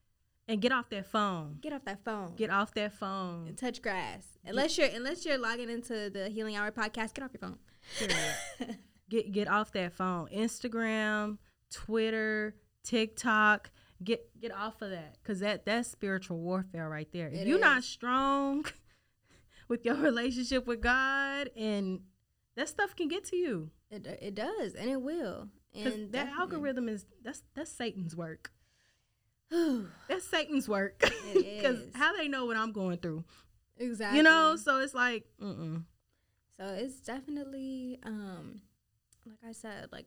and 0.49 0.61
get 0.61 0.73
off 0.73 0.89
that 0.91 1.07
phone. 1.07 1.59
Get 1.61 1.73
off 1.73 1.85
that 1.85 2.05
phone. 2.05 2.35
Get 2.37 2.51
off 2.51 2.75
that 2.75 2.95
phone. 2.95 3.49
and 3.49 3.59
touch 3.59 3.83
grass. 3.83 4.27
Unless 4.45 4.79
you're 4.79 4.89
unless 4.89 5.27
you're 5.27 5.39
logging 5.39 5.69
into 5.69 6.11
the 6.11 6.29
Healing 6.29 6.57
Hour 6.57 6.71
podcast, 6.71 7.15
get 7.15 7.23
off 7.23 7.31
your 7.33 7.41
phone. 7.41 7.59
Period. 7.99 8.79
get 9.11 9.33
get 9.33 9.49
off 9.49 9.73
that 9.73 9.93
phone. 9.93 10.29
Instagram, 10.35 11.37
Twitter, 11.71 12.55
TikTok. 12.83 13.71
Get 14.03 14.41
get 14.41 14.53
off 14.53 14.81
of 14.81 14.91
that 14.91 15.19
because 15.23 15.41
that 15.41 15.67
that's 15.67 15.91
spiritual 15.91 16.39
warfare 16.39 16.89
right 16.89 17.09
there. 17.13 17.29
If 17.29 17.43
It 17.43 17.47
you're 17.47 17.59
not 17.59 17.85
strong 17.85 18.65
with 19.69 19.85
your 19.85 19.97
relationship 19.97 20.67
with 20.67 20.81
God, 20.81 21.51
and 21.55 22.01
that 22.57 22.69
stuff 22.71 22.97
can 22.97 23.09
get 23.09 23.25
to 23.27 23.37
you. 23.37 23.71
It 23.91 24.07
it 24.07 24.35
does, 24.35 24.75
and 24.75 24.89
it 24.89 25.03
will. 25.03 25.49
And 25.75 26.13
that 26.13 26.29
algorithm 26.29 26.89
is 26.89 27.05
that's 27.23 27.43
that's 27.55 27.71
Satan's 27.71 28.17
work. 28.17 28.53
That's 30.09 30.25
Satan's 30.25 30.69
work. 30.69 31.03
Because 31.35 31.79
how 31.95 32.17
they 32.17 32.29
know 32.29 32.47
what 32.47 32.57
I'm 32.57 32.71
going 32.73 32.99
through, 32.99 33.25
exactly. 33.79 34.19
you 34.19 34.23
know? 34.23 34.57
So 34.57 34.79
it's 34.79 34.95
like, 34.95 35.25
mm 35.43 35.83
So 36.57 36.65
it's 36.67 37.01
definitely 37.01 37.99
um 38.05 38.61
like 39.31 39.51
I 39.51 39.53
said, 39.53 39.89
like 39.93 40.07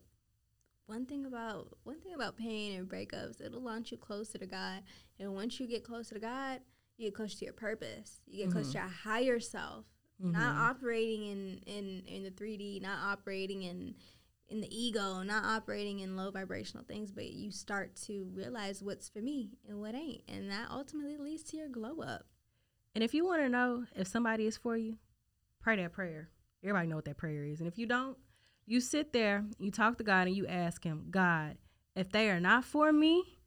one 0.86 1.06
thing 1.06 1.26
about 1.26 1.68
one 1.84 2.00
thing 2.00 2.14
about 2.14 2.36
pain 2.36 2.78
and 2.78 2.88
breakups, 2.88 3.40
it'll 3.40 3.62
launch 3.62 3.90
you 3.90 3.98
closer 3.98 4.38
to 4.38 4.46
God. 4.46 4.82
And 5.18 5.34
once 5.34 5.58
you 5.58 5.66
get 5.66 5.84
closer 5.84 6.14
to 6.14 6.20
God, 6.20 6.60
you 6.96 7.06
get 7.06 7.14
closer 7.14 7.38
to 7.38 7.44
your 7.46 7.54
purpose. 7.54 8.20
You 8.26 8.44
get 8.44 8.52
closer 8.52 8.72
to 8.72 8.78
your 8.78 8.86
mm-hmm. 8.86 9.08
higher 9.08 9.40
self. 9.40 9.86
Not 10.20 10.42
mm-hmm. 10.42 10.60
operating 10.60 11.26
in, 11.26 11.60
in, 11.66 12.02
in 12.06 12.22
the 12.22 12.30
three 12.30 12.56
D, 12.56 12.80
not 12.80 12.98
operating 13.02 13.62
in 13.62 13.94
in 14.48 14.60
the 14.60 14.68
ego, 14.70 15.22
not 15.22 15.44
operating 15.44 16.00
in 16.00 16.16
low 16.16 16.30
vibrational 16.30 16.84
things, 16.84 17.10
but 17.10 17.32
you 17.32 17.50
start 17.50 17.96
to 17.96 18.30
realize 18.34 18.82
what's 18.82 19.08
for 19.08 19.20
me 19.20 19.50
and 19.66 19.80
what 19.80 19.94
ain't. 19.94 20.22
And 20.28 20.50
that 20.50 20.68
ultimately 20.70 21.16
leads 21.16 21.42
to 21.44 21.56
your 21.56 21.68
glow 21.68 22.00
up. 22.00 22.26
And 22.94 23.02
if 23.02 23.14
you 23.14 23.24
want 23.24 23.42
to 23.42 23.48
know 23.48 23.86
if 23.96 24.06
somebody 24.06 24.46
is 24.46 24.56
for 24.56 24.76
you, 24.76 24.98
pray 25.60 25.76
that 25.76 25.92
prayer. 25.92 26.28
Everybody 26.62 26.88
know 26.88 26.96
what 26.96 27.06
that 27.06 27.16
prayer 27.16 27.42
is. 27.44 27.60
And 27.60 27.66
if 27.66 27.78
you 27.78 27.86
don't, 27.86 28.16
you 28.66 28.80
sit 28.80 29.12
there, 29.12 29.44
you 29.58 29.70
talk 29.70 29.98
to 29.98 30.04
God, 30.04 30.26
and 30.26 30.36
you 30.36 30.46
ask 30.46 30.84
Him, 30.84 31.06
God, 31.10 31.56
if 31.94 32.10
they 32.10 32.30
are 32.30 32.40
not 32.40 32.64
for 32.64 32.92
me, 32.92 33.38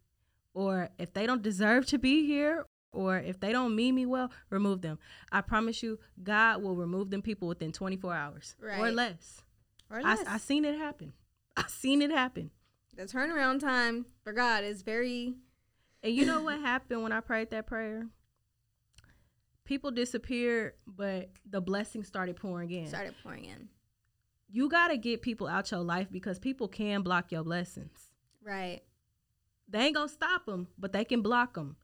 or 0.53 0.89
if 0.97 1.13
they 1.13 1.25
don't 1.25 1.41
deserve 1.41 1.85
to 1.87 1.97
be 1.97 2.25
here, 2.25 2.65
or 2.91 3.17
if 3.17 3.39
they 3.39 3.51
don't 3.51 3.75
mean 3.75 3.95
me 3.95 4.05
well, 4.05 4.31
remove 4.49 4.81
them. 4.81 4.97
I 5.31 5.41
promise 5.41 5.83
you, 5.83 5.99
God 6.23 6.63
will 6.63 6.75
remove 6.75 7.09
them 7.11 7.21
people 7.21 7.47
within 7.47 7.71
24 7.71 8.13
hours 8.13 8.55
or 8.61 8.91
less. 8.91 9.41
Or 9.89 9.99
I, 9.99 10.15
less. 10.15 10.27
I 10.27 10.37
seen 10.37 10.65
it 10.65 10.77
happen. 10.77 11.13
I 11.55 11.65
seen 11.67 12.01
it 12.01 12.11
happen. 12.11 12.51
the 12.95 13.03
turnaround 13.03 13.59
time 13.59 14.05
for 14.23 14.33
God 14.33 14.63
is 14.63 14.81
very 14.81 15.35
And 16.03 16.13
you 16.13 16.25
know 16.25 16.41
what 16.41 16.59
happened 16.59 17.03
when 17.03 17.11
I 17.11 17.19
prayed 17.19 17.51
that 17.51 17.67
prayer? 17.67 18.07
People 19.65 19.91
disappeared, 19.91 20.73
but 20.87 21.29
the 21.47 21.61
blessings 21.61 22.07
started 22.07 22.35
pouring 22.35 22.71
in. 22.71 22.87
started 22.87 23.13
pouring 23.21 23.45
in. 23.45 23.69
You 24.49 24.69
got 24.69 24.89
to 24.89 24.97
get 24.97 25.21
people 25.21 25.47
out 25.47 25.71
your 25.71 25.81
life 25.81 26.07
because 26.11 26.39
people 26.39 26.67
can 26.67 27.01
block 27.01 27.31
your 27.31 27.43
blessings. 27.43 28.09
Right. 28.43 28.81
They 29.67 29.79
ain't 29.79 29.95
going 29.95 30.07
to 30.07 30.13
stop 30.13 30.45
them, 30.45 30.67
but 30.77 30.93
they 30.93 31.03
can 31.03 31.21
block 31.21 31.55
them 31.55 31.75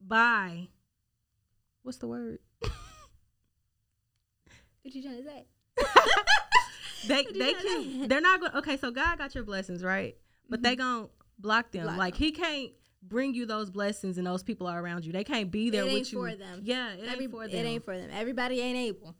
by 0.00 0.68
what's 1.82 1.98
the 1.98 2.08
word? 2.08 2.38
What 4.82 4.94
you 4.96 5.02
trying 5.02 5.22
to 5.22 5.28
say? 5.28 5.46
They 7.06 7.24
they 7.24 7.52
can 7.52 8.00
say? 8.00 8.06
they're 8.06 8.20
not 8.20 8.40
going 8.40 8.52
to. 8.52 8.58
Okay, 8.58 8.76
so 8.76 8.90
God 8.92 9.18
got 9.18 9.34
your 9.34 9.42
blessings, 9.42 9.82
right? 9.82 10.16
But 10.48 10.62
they 10.62 10.76
going 10.76 11.04
to 11.06 11.10
block 11.38 11.72
them. 11.72 11.80
Mm-hmm. 11.80 11.88
Block 11.88 11.98
like 11.98 12.14
them. 12.14 12.22
he 12.22 12.30
can't 12.32 12.70
bring 13.02 13.34
you 13.34 13.44
those 13.44 13.70
blessings 13.70 14.18
and 14.18 14.26
those 14.26 14.44
people 14.44 14.68
are 14.68 14.80
around 14.80 15.04
you. 15.04 15.12
They 15.12 15.24
can't 15.24 15.50
be 15.50 15.70
there 15.70 15.84
it 15.84 15.92
with 15.92 16.12
you. 16.12 16.18
for 16.18 16.34
them. 16.34 16.60
Yeah, 16.62 16.92
it 16.92 17.08
Every- 17.08 17.24
ain't 17.24 17.32
for 17.32 17.48
them. 17.48 17.56
It 17.56 17.68
ain't 17.68 17.84
for 17.84 17.96
them. 17.98 18.10
Everybody 18.12 18.60
ain't 18.60 18.78
able. 18.78 19.16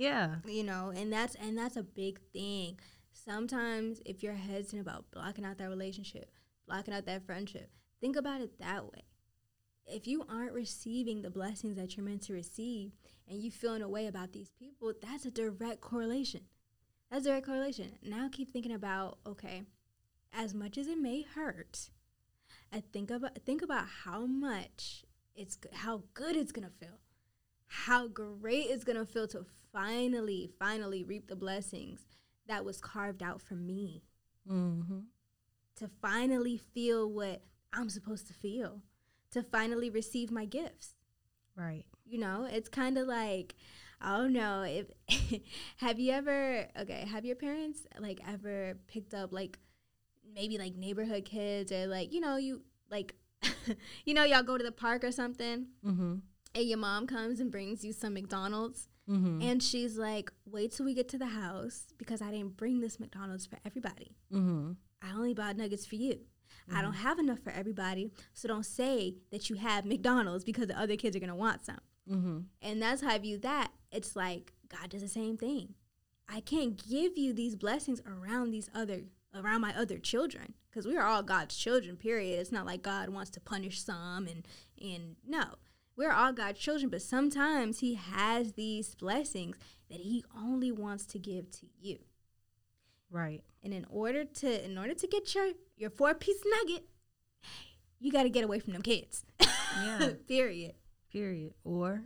Yeah. 0.00 0.36
You 0.46 0.64
know, 0.64 0.92
and 0.96 1.12
that's 1.12 1.34
and 1.34 1.58
that's 1.58 1.76
a 1.76 1.82
big 1.82 2.20
thing. 2.32 2.80
Sometimes 3.12 4.00
if 4.06 4.22
you're 4.22 4.32
hesitant 4.32 4.80
about 4.80 5.04
blocking 5.12 5.44
out 5.44 5.58
that 5.58 5.68
relationship, 5.68 6.30
blocking 6.66 6.94
out 6.94 7.04
that 7.04 7.26
friendship, 7.26 7.70
think 8.00 8.16
about 8.16 8.40
it 8.40 8.58
that 8.58 8.84
way. 8.84 9.04
If 9.86 10.06
you 10.06 10.24
aren't 10.26 10.54
receiving 10.54 11.20
the 11.20 11.30
blessings 11.30 11.76
that 11.76 11.96
you're 11.96 12.06
meant 12.06 12.22
to 12.22 12.32
receive 12.32 12.92
and 13.28 13.42
you 13.42 13.50
feel 13.50 13.74
in 13.74 13.82
a 13.82 13.88
way 13.88 14.06
about 14.06 14.32
these 14.32 14.50
people, 14.58 14.94
that's 15.02 15.26
a 15.26 15.30
direct 15.30 15.82
correlation. 15.82 16.42
That's 17.10 17.26
a 17.26 17.28
direct 17.28 17.46
correlation. 17.46 17.98
Now 18.02 18.30
keep 18.32 18.52
thinking 18.52 18.72
about, 18.72 19.18
okay, 19.26 19.64
as 20.32 20.54
much 20.54 20.78
as 20.78 20.86
it 20.86 20.98
may 20.98 21.22
hurt, 21.22 21.90
I 22.72 22.82
think 22.92 23.10
about 23.10 23.38
think 23.44 23.60
about 23.60 23.86
how 24.04 24.24
much 24.24 25.04
it's 25.34 25.58
how 25.74 26.04
good 26.14 26.36
it's 26.36 26.52
gonna 26.52 26.70
feel, 26.70 27.00
how 27.66 28.08
great 28.08 28.68
it's 28.70 28.84
gonna 28.84 29.04
feel 29.04 29.28
to 29.28 29.44
finally, 29.72 30.50
finally 30.58 31.04
reap 31.04 31.28
the 31.28 31.36
blessings 31.36 32.00
that 32.46 32.64
was 32.64 32.80
carved 32.80 33.22
out 33.22 33.40
for 33.40 33.54
me. 33.54 34.02
Mm-hmm. 34.50 35.00
To 35.76 35.90
finally 36.02 36.56
feel 36.58 37.10
what 37.10 37.42
I'm 37.72 37.88
supposed 37.88 38.26
to 38.26 38.34
feel, 38.34 38.82
to 39.30 39.42
finally 39.42 39.88
receive 39.90 40.30
my 40.30 40.44
gifts. 40.44 40.94
Right. 41.56 41.84
You 42.04 42.18
know, 42.18 42.46
it's 42.50 42.68
kind 42.68 42.98
of 42.98 43.06
like 43.06 43.54
I 44.00 44.16
don't 44.16 44.32
know 44.32 44.62
if 44.62 44.86
have 45.76 45.98
you 45.98 46.12
ever 46.12 46.66
okay 46.80 47.04
have 47.06 47.24
your 47.24 47.36
parents 47.36 47.80
like 47.98 48.20
ever 48.26 48.74
picked 48.88 49.12
up 49.14 49.30
like 49.32 49.58
maybe 50.34 50.56
like 50.58 50.74
neighborhood 50.74 51.24
kids 51.26 51.70
or 51.70 51.86
like 51.86 52.12
you 52.12 52.20
know 52.20 52.36
you 52.36 52.62
like 52.90 53.14
you 54.06 54.14
know 54.14 54.24
y'all 54.24 54.42
go 54.42 54.56
to 54.56 54.64
the 54.64 54.72
park 54.72 55.04
or 55.04 55.12
something 55.12 55.66
Mm-hmm. 55.86 56.14
and 56.54 56.64
your 56.64 56.78
mom 56.78 57.06
comes 57.06 57.40
and 57.40 57.50
brings 57.50 57.84
you 57.84 57.92
some 57.92 58.14
McDonald's 58.14 58.88
Mm-hmm. 59.10 59.42
and 59.42 59.60
she's 59.62 59.96
like 59.98 60.30
wait 60.46 60.70
till 60.70 60.86
we 60.86 60.94
get 60.94 61.08
to 61.08 61.18
the 61.18 61.26
house 61.26 61.86
because 61.98 62.22
I 62.22 62.30
didn't 62.30 62.56
bring 62.56 62.80
this 62.80 63.00
McDonald's 63.00 63.44
for 63.46 63.58
everybody 63.64 64.14
Mm-hmm. 64.32 64.72
I 65.02 65.12
only 65.16 65.34
bought 65.34 65.56
nuggets 65.56 65.86
for 65.86 65.96
you. 65.96 66.20
I 66.72 66.82
don't 66.82 66.92
have 66.92 67.18
enough 67.18 67.40
for 67.40 67.50
everybody, 67.50 68.12
so 68.32 68.46
don't 68.46 68.66
say 68.66 69.16
that 69.32 69.50
you 69.50 69.56
have 69.56 69.84
McDonald's 69.84 70.44
because 70.44 70.68
the 70.68 70.78
other 70.78 70.94
kids 70.94 71.16
are 71.16 71.20
gonna 71.20 71.34
want 71.34 71.64
some. 71.64 71.80
Mm-hmm. 72.08 72.38
And 72.62 72.82
that's 72.82 73.02
how 73.02 73.10
I 73.10 73.18
view 73.18 73.38
that. 73.38 73.72
It's 73.90 74.14
like 74.14 74.52
God 74.68 74.90
does 74.90 75.02
the 75.02 75.08
same 75.08 75.36
thing. 75.36 75.74
I 76.28 76.40
can't 76.40 76.80
give 76.88 77.18
you 77.18 77.32
these 77.32 77.56
blessings 77.56 78.00
around 78.06 78.50
these 78.52 78.70
other 78.74 79.02
around 79.34 79.60
my 79.62 79.74
other 79.76 79.98
children 79.98 80.54
because 80.70 80.86
we 80.86 80.96
are 80.96 81.06
all 81.06 81.22
God's 81.22 81.56
children. 81.56 81.96
Period. 81.96 82.38
It's 82.38 82.52
not 82.52 82.66
like 82.66 82.82
God 82.82 83.08
wants 83.08 83.30
to 83.30 83.40
punish 83.40 83.82
some 83.82 84.28
and 84.28 84.46
and 84.80 85.16
no, 85.26 85.44
we're 85.96 86.12
all 86.12 86.32
God's 86.32 86.58
children. 86.58 86.90
But 86.90 87.02
sometimes 87.02 87.80
He 87.80 87.94
has 87.94 88.52
these 88.52 88.94
blessings 88.94 89.56
that 89.90 90.00
He 90.00 90.24
only 90.36 90.70
wants 90.72 91.06
to 91.06 91.18
give 91.18 91.50
to 91.52 91.66
you. 91.80 91.98
Right. 93.10 93.42
And 93.62 93.74
in 93.74 93.84
order 93.90 94.24
to 94.24 94.64
in 94.64 94.78
order 94.78 94.94
to 94.94 95.06
get 95.06 95.34
your 95.34 95.48
your 95.76 95.90
four 95.90 96.14
piece 96.14 96.42
nugget, 96.46 96.84
you 97.98 98.10
got 98.12 98.22
to 98.22 98.30
get 98.30 98.44
away 98.44 98.60
from 98.60 98.72
them 98.72 98.82
kids. 98.82 99.24
Yeah. 99.40 100.10
Period. 100.28 100.74
Period. 101.12 101.54
Or 101.64 102.02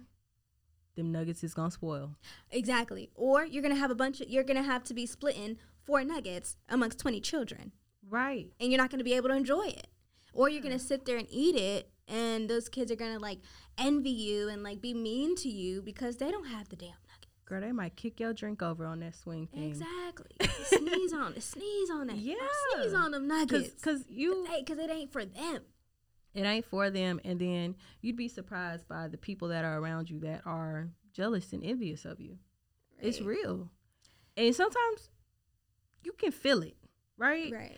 them 0.97 1.12
nuggets 1.12 1.45
is 1.45 1.55
gonna 1.55 1.70
spoil. 1.70 2.14
Exactly. 2.51 3.11
Or 3.14 3.45
you're 3.45 3.62
gonna 3.62 3.74
have 3.74 3.91
a 3.91 3.95
bunch 3.95 4.20
of 4.20 4.28
you're 4.28 4.45
gonna 4.45 4.62
have 4.62 4.85
to 4.85 4.95
be 4.95 5.07
splitting 5.07 5.59
four 5.82 6.03
nuggets 6.05 6.57
amongst 6.68 6.99
twenty 6.99 7.20
children, 7.20 7.72
Right. 8.09 8.49
and 8.61 8.70
you're 8.70 8.80
not 8.80 8.91
gonna 8.91 9.05
be 9.05 9.12
able 9.14 9.28
to 9.28 9.35
enjoy 9.37 9.66
it. 9.66 9.89
Or 10.32 10.49
you're 10.49 10.62
gonna 10.62 10.78
sit 10.78 11.05
there 11.05 11.16
and 11.18 11.26
eat 11.30 11.55
it, 11.57 11.91
and 12.09 12.48
those 12.48 12.68
kids 12.68 12.90
are 12.90 12.96
gonna 12.96 13.18
like 13.18 13.38
envy 13.78 14.11
you 14.11 14.48
and 14.48 14.62
like 14.62 14.80
be 14.80 14.94
mean 14.94 15.34
to 15.36 15.48
you 15.48 15.82
because 15.82 16.16
they 16.16 16.30
don't 16.30 16.46
have 16.46 16.68
the 16.68 16.76
damn 16.76 16.88
nugget. 16.88 17.28
Girl, 17.46 17.61
they 17.61 17.72
might 17.72 17.96
kick 17.96 18.20
your 18.20 18.32
drink 18.32 18.62
over 18.62 18.86
on 18.86 19.00
that 19.00 19.14
swing 19.14 19.46
thing. 19.48 19.70
Exactly. 19.70 20.30
sneeze 20.64 21.12
on 21.12 21.34
it. 21.34 21.42
Sneeze 21.42 21.90
on 21.90 22.11
it. 22.11 22.16
Yeah. 22.16 22.34
Sneeze 22.74 22.94
on 22.94 23.11
them 23.11 23.28
nuggets. 23.28 23.70
Cause, 23.82 23.98
cause 23.98 24.05
you, 24.09 24.46
because 24.59 24.78
it 24.78 24.90
ain't 24.90 25.12
for 25.12 25.24
them. 25.24 25.61
it 26.34 26.42
ain't 26.42 26.64
for 26.64 26.90
them, 26.90 27.20
and 27.24 27.38
then 27.38 27.76
you'd 28.00 28.16
be 28.16 28.28
surprised 28.28 28.88
by 28.88 29.09
the 29.09 29.18
people 29.18 29.48
that 29.48 29.64
are 29.64 29.78
around 29.78 30.09
you 30.09 30.20
that 30.20 30.42
are 30.46 30.88
jealous 31.12 31.52
and 31.52 31.62
envious 31.62 32.05
of 32.05 32.18
you. 32.20 32.38
It's 33.00 33.20
real. 33.20 33.68
And 34.36 34.55
sometimes 34.55 35.11
you 36.02 36.12
can 36.12 36.32
feel 36.32 36.62
it, 36.62 36.76
right? 37.18 37.52
Right. 37.52 37.76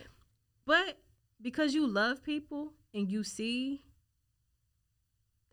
But 0.65 0.97
because 1.41 1.73
you 1.73 1.85
love 1.85 2.23
people 2.23 2.73
and 2.93 3.11
you 3.11 3.23
see 3.23 3.83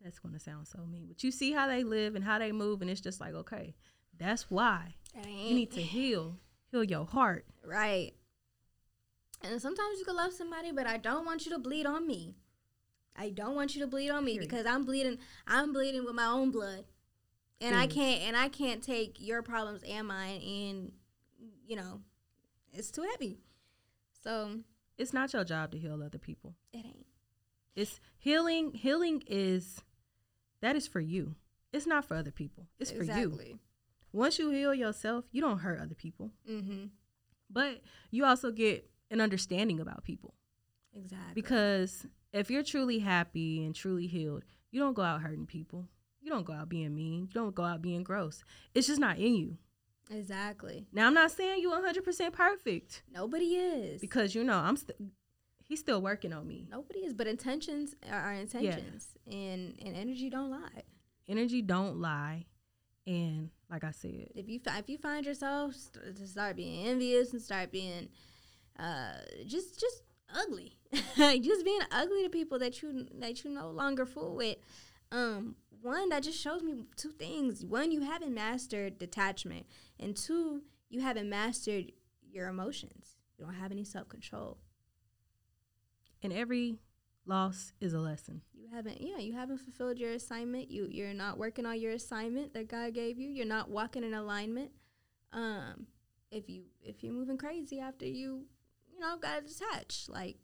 that's 0.05 0.19
going 0.19 0.33
to 0.33 0.39
sound 0.39 0.67
so 0.67 0.77
mean, 0.85 1.05
but 1.07 1.23
you 1.23 1.31
see 1.31 1.51
how 1.51 1.67
they 1.67 1.83
live 1.83 2.15
and 2.15 2.23
how 2.23 2.37
they 2.37 2.51
move 2.51 2.81
and 2.81 2.91
it's 2.91 3.01
just 3.01 3.19
like, 3.19 3.33
okay, 3.33 3.73
that's 4.17 4.49
why 4.51 4.93
you 5.15 5.55
need 5.55 5.71
to 5.71 5.81
heal, 5.95 6.37
heal 6.71 6.83
your 6.83 7.05
heart. 7.05 7.45
Right. 7.65 8.13
And 9.41 9.59
sometimes 9.59 9.97
you 9.99 10.05
can 10.05 10.15
love 10.15 10.31
somebody, 10.31 10.71
but 10.71 10.85
I 10.87 10.97
don't 10.97 11.25
want 11.25 11.45
you 11.45 11.51
to 11.53 11.59
bleed 11.59 11.85
on 11.87 12.05
me. 12.05 12.35
I 13.17 13.29
don't 13.29 13.55
want 13.55 13.75
you 13.75 13.81
to 13.81 13.87
bleed 13.87 14.09
on 14.11 14.23
me 14.23 14.33
Period. 14.33 14.49
because 14.49 14.65
I'm 14.67 14.85
bleeding. 14.85 15.17
I'm 15.47 15.73
bleeding 15.73 16.05
with 16.05 16.15
my 16.15 16.25
own 16.25 16.51
blood, 16.51 16.83
and 17.61 17.75
I 17.75 17.87
can't. 17.87 18.21
And 18.23 18.35
I 18.35 18.49
can't 18.49 18.83
take 18.83 19.17
your 19.19 19.41
problems 19.41 19.83
and 19.83 20.07
mine. 20.07 20.41
And 20.41 20.91
you 21.65 21.75
know, 21.77 22.01
it's 22.73 22.91
too 22.91 23.03
heavy. 23.03 23.39
So 24.23 24.59
It's 24.97 25.13
not 25.13 25.31
your 25.33 25.43
job 25.45 25.71
to 25.71 25.77
heal 25.77 26.01
other 26.03 26.17
people. 26.17 26.55
it 26.73 26.85
ain't. 26.85 27.05
It's 27.75 27.99
healing. 28.17 28.73
Healing 28.73 29.23
is 29.27 29.81
that 30.65 30.75
is 30.75 30.87
for 30.87 30.99
you. 30.99 31.35
It's 31.71 31.85
not 31.85 32.05
for 32.05 32.15
other 32.15 32.31
people. 32.31 32.67
It's 32.79 32.91
for 32.91 33.03
you. 33.03 33.59
Once 34.11 34.39
you 34.39 34.49
heal 34.49 34.73
yourself, 34.73 35.25
you 35.31 35.41
don't 35.41 35.59
hurt 35.59 35.79
other 35.79 35.95
people. 35.95 36.31
Mm-hmm. 36.49 36.85
But 37.49 37.81
you 38.11 38.25
also 38.25 38.51
get 38.51 38.89
an 39.11 39.21
understanding 39.21 39.79
about 39.79 40.03
people. 40.03 40.33
Exactly. 40.95 41.33
Because 41.33 42.07
if 42.33 42.49
you're 42.49 42.63
truly 42.63 42.99
happy 42.99 43.63
and 43.65 43.75
truly 43.75 44.07
healed, 44.07 44.43
you 44.71 44.79
don't 44.79 44.93
go 44.93 45.01
out 45.03 45.21
hurting 45.21 45.45
people. 45.45 45.87
You 46.21 46.31
don't 46.31 46.45
go 46.45 46.53
out 46.53 46.69
being 46.69 46.95
mean. 46.95 47.27
You 47.33 47.33
don't 47.41 47.53
go 47.53 47.63
out 47.63 47.81
being 47.81 48.03
gross. 48.03 48.43
It's 48.73 48.87
just 48.87 48.99
not 48.99 49.17
in 49.19 49.35
you. 49.35 49.57
exactly. 50.09 50.87
Now 50.93 51.07
I'm 51.07 51.13
not 51.13 51.31
saying 51.31 51.61
you 51.61 51.69
100% 51.71 52.31
perfect 52.31 53.03
Nobody 53.13 53.55
is. 53.55 54.01
because 54.01 54.33
you 54.33 54.43
know 54.43 54.57
I'm 54.57 54.77
st- 54.77 54.97
he's 55.67 55.79
still 55.79 56.01
working 56.01 56.31
on 56.33 56.47
me. 56.47 56.65
Nobody 56.69 56.99
is. 56.99 57.13
But 57.13 57.27
intentions 57.27 57.95
are, 58.09 58.19
are 58.19 58.33
intentions, 58.33 59.09
and 59.27 59.75
and 59.83 59.95
energy 59.95 60.29
don't 60.29 60.49
lie. 60.51 60.83
Energy 61.27 61.61
don't 61.61 61.99
lie, 61.99 62.45
and 63.07 63.49
like 63.69 63.83
I 63.83 63.91
said, 63.91 64.29
if 64.35 64.47
you 64.47 64.59
fi- 64.59 64.79
if 64.79 64.89
you 64.89 64.97
find 64.97 65.25
yourself 65.25 65.75
st- 65.75 66.15
to 66.15 66.27
start 66.27 66.55
being 66.55 66.87
envious 66.87 67.33
and 67.33 67.41
start 67.41 67.71
being 67.71 68.09
uh 68.79 69.19
just 69.45 69.79
just 69.79 70.01
ugly 70.35 70.77
just 70.93 71.63
being 71.63 71.79
ugly 71.91 72.23
to 72.23 72.29
people 72.29 72.59
that 72.59 72.81
you 72.81 73.07
that 73.19 73.43
you 73.43 73.49
no 73.49 73.69
longer 73.69 74.05
fool 74.05 74.35
with 74.35 74.57
um 75.11 75.55
one 75.81 76.09
that 76.09 76.23
just 76.23 76.39
shows 76.39 76.61
me 76.61 76.83
two 76.97 77.11
things 77.11 77.63
one 77.63 77.91
you 77.91 78.01
haven't 78.01 78.33
mastered 78.33 78.97
detachment 78.97 79.65
and 79.99 80.17
two 80.17 80.61
you 80.89 80.99
haven't 80.99 81.29
mastered 81.29 81.91
your 82.29 82.47
emotions 82.49 83.15
you 83.37 83.45
don't 83.45 83.53
have 83.53 83.71
any 83.71 83.83
self-control 83.85 84.57
and 86.25 86.33
every 86.33 86.77
loss 87.25 87.71
is 87.79 87.93
a 87.93 87.99
lesson. 87.99 88.41
you 88.53 88.67
haven't 88.73 88.99
yeah 89.01 89.17
you 89.17 89.33
haven't 89.33 89.57
fulfilled 89.59 89.97
your 89.97 90.11
assignment 90.11 90.69
you 90.69 90.87
you're 90.91 91.13
not 91.13 91.37
working 91.37 91.65
on 91.65 91.79
your 91.79 91.91
assignment 91.93 92.53
that 92.53 92.67
god 92.67 92.93
gave 92.93 93.17
you 93.17 93.29
you're 93.29 93.45
not 93.45 93.69
walking 93.69 94.03
in 94.03 94.13
alignment 94.13 94.69
um 95.33 95.87
if 96.31 96.49
you 96.49 96.63
if 96.83 97.03
you're 97.03 97.13
moving 97.13 97.37
crazy 97.37 97.79
after 97.79 98.05
you 98.05 98.43
you 98.91 98.99
know 98.99 99.17
got 99.17 99.43
detached 99.45 100.09
like 100.09 100.37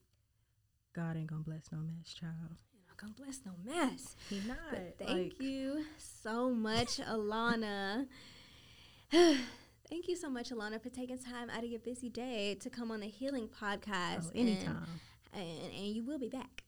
God 0.94 1.16
ain't 1.16 1.28
gonna 1.28 1.42
bless 1.44 1.72
no 1.72 1.78
mess, 1.80 2.14
child. 2.14 2.34
you're 2.74 2.84
not 2.88 2.98
gonna 2.98 3.14
bless 3.14 3.40
no 3.46 3.54
mess 3.64 4.16
He 4.30 4.42
not. 4.48 4.58
but 4.72 4.96
thank 5.08 5.40
you 5.40 5.86
so 5.98 6.50
much 6.52 6.98
alana 7.10 8.08
thank 9.12 10.08
you 10.08 10.16
so 10.16 10.30
much 10.30 10.50
alana 10.50 10.82
for 10.82 10.90
taking 10.90 11.18
time 11.18 11.50
out 11.50 11.64
of 11.64 11.70
your 11.70 11.80
busy 11.80 12.10
day 12.10 12.56
to 12.56 12.70
come 12.70 12.92
on 12.92 13.00
the 13.02 13.08
healing 13.08 13.48
podcast 13.48 14.28
Oh, 14.28 14.32
anytime. 14.36 14.78
and, 14.78 14.86
and, 15.34 15.74
and 15.74 15.88
you 15.96 16.04
will 16.04 16.20
be 16.20 16.30
back 16.30 16.64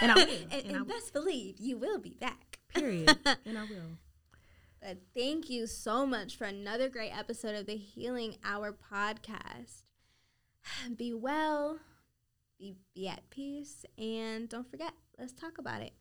And 0.00 0.12
I 0.12 0.14
will, 0.16 0.22
and, 0.22 0.52
and 0.52 0.66
and 0.66 0.76
I 0.76 0.78
will. 0.80 0.86
best 0.86 1.12
believe 1.12 1.56
you 1.58 1.76
will 1.76 1.98
be 1.98 2.16
back 2.20 2.58
Period. 2.74 3.08
and 3.46 3.56
I 3.58 3.62
will. 3.62 3.98
But 4.80 4.98
thank 5.14 5.48
you 5.48 5.66
so 5.66 6.04
much 6.04 6.36
for 6.36 6.44
another 6.44 6.88
great 6.88 7.16
episode 7.16 7.54
of 7.54 7.66
the 7.66 7.76
Healing 7.76 8.36
Hour 8.44 8.72
podcast. 8.92 9.82
Be 10.96 11.14
well, 11.14 11.78
be, 12.58 12.74
be 12.94 13.08
at 13.08 13.30
peace, 13.30 13.84
and 13.96 14.48
don't 14.48 14.68
forget, 14.70 14.92
let's 15.18 15.32
talk 15.32 15.58
about 15.58 15.82
it. 15.82 15.92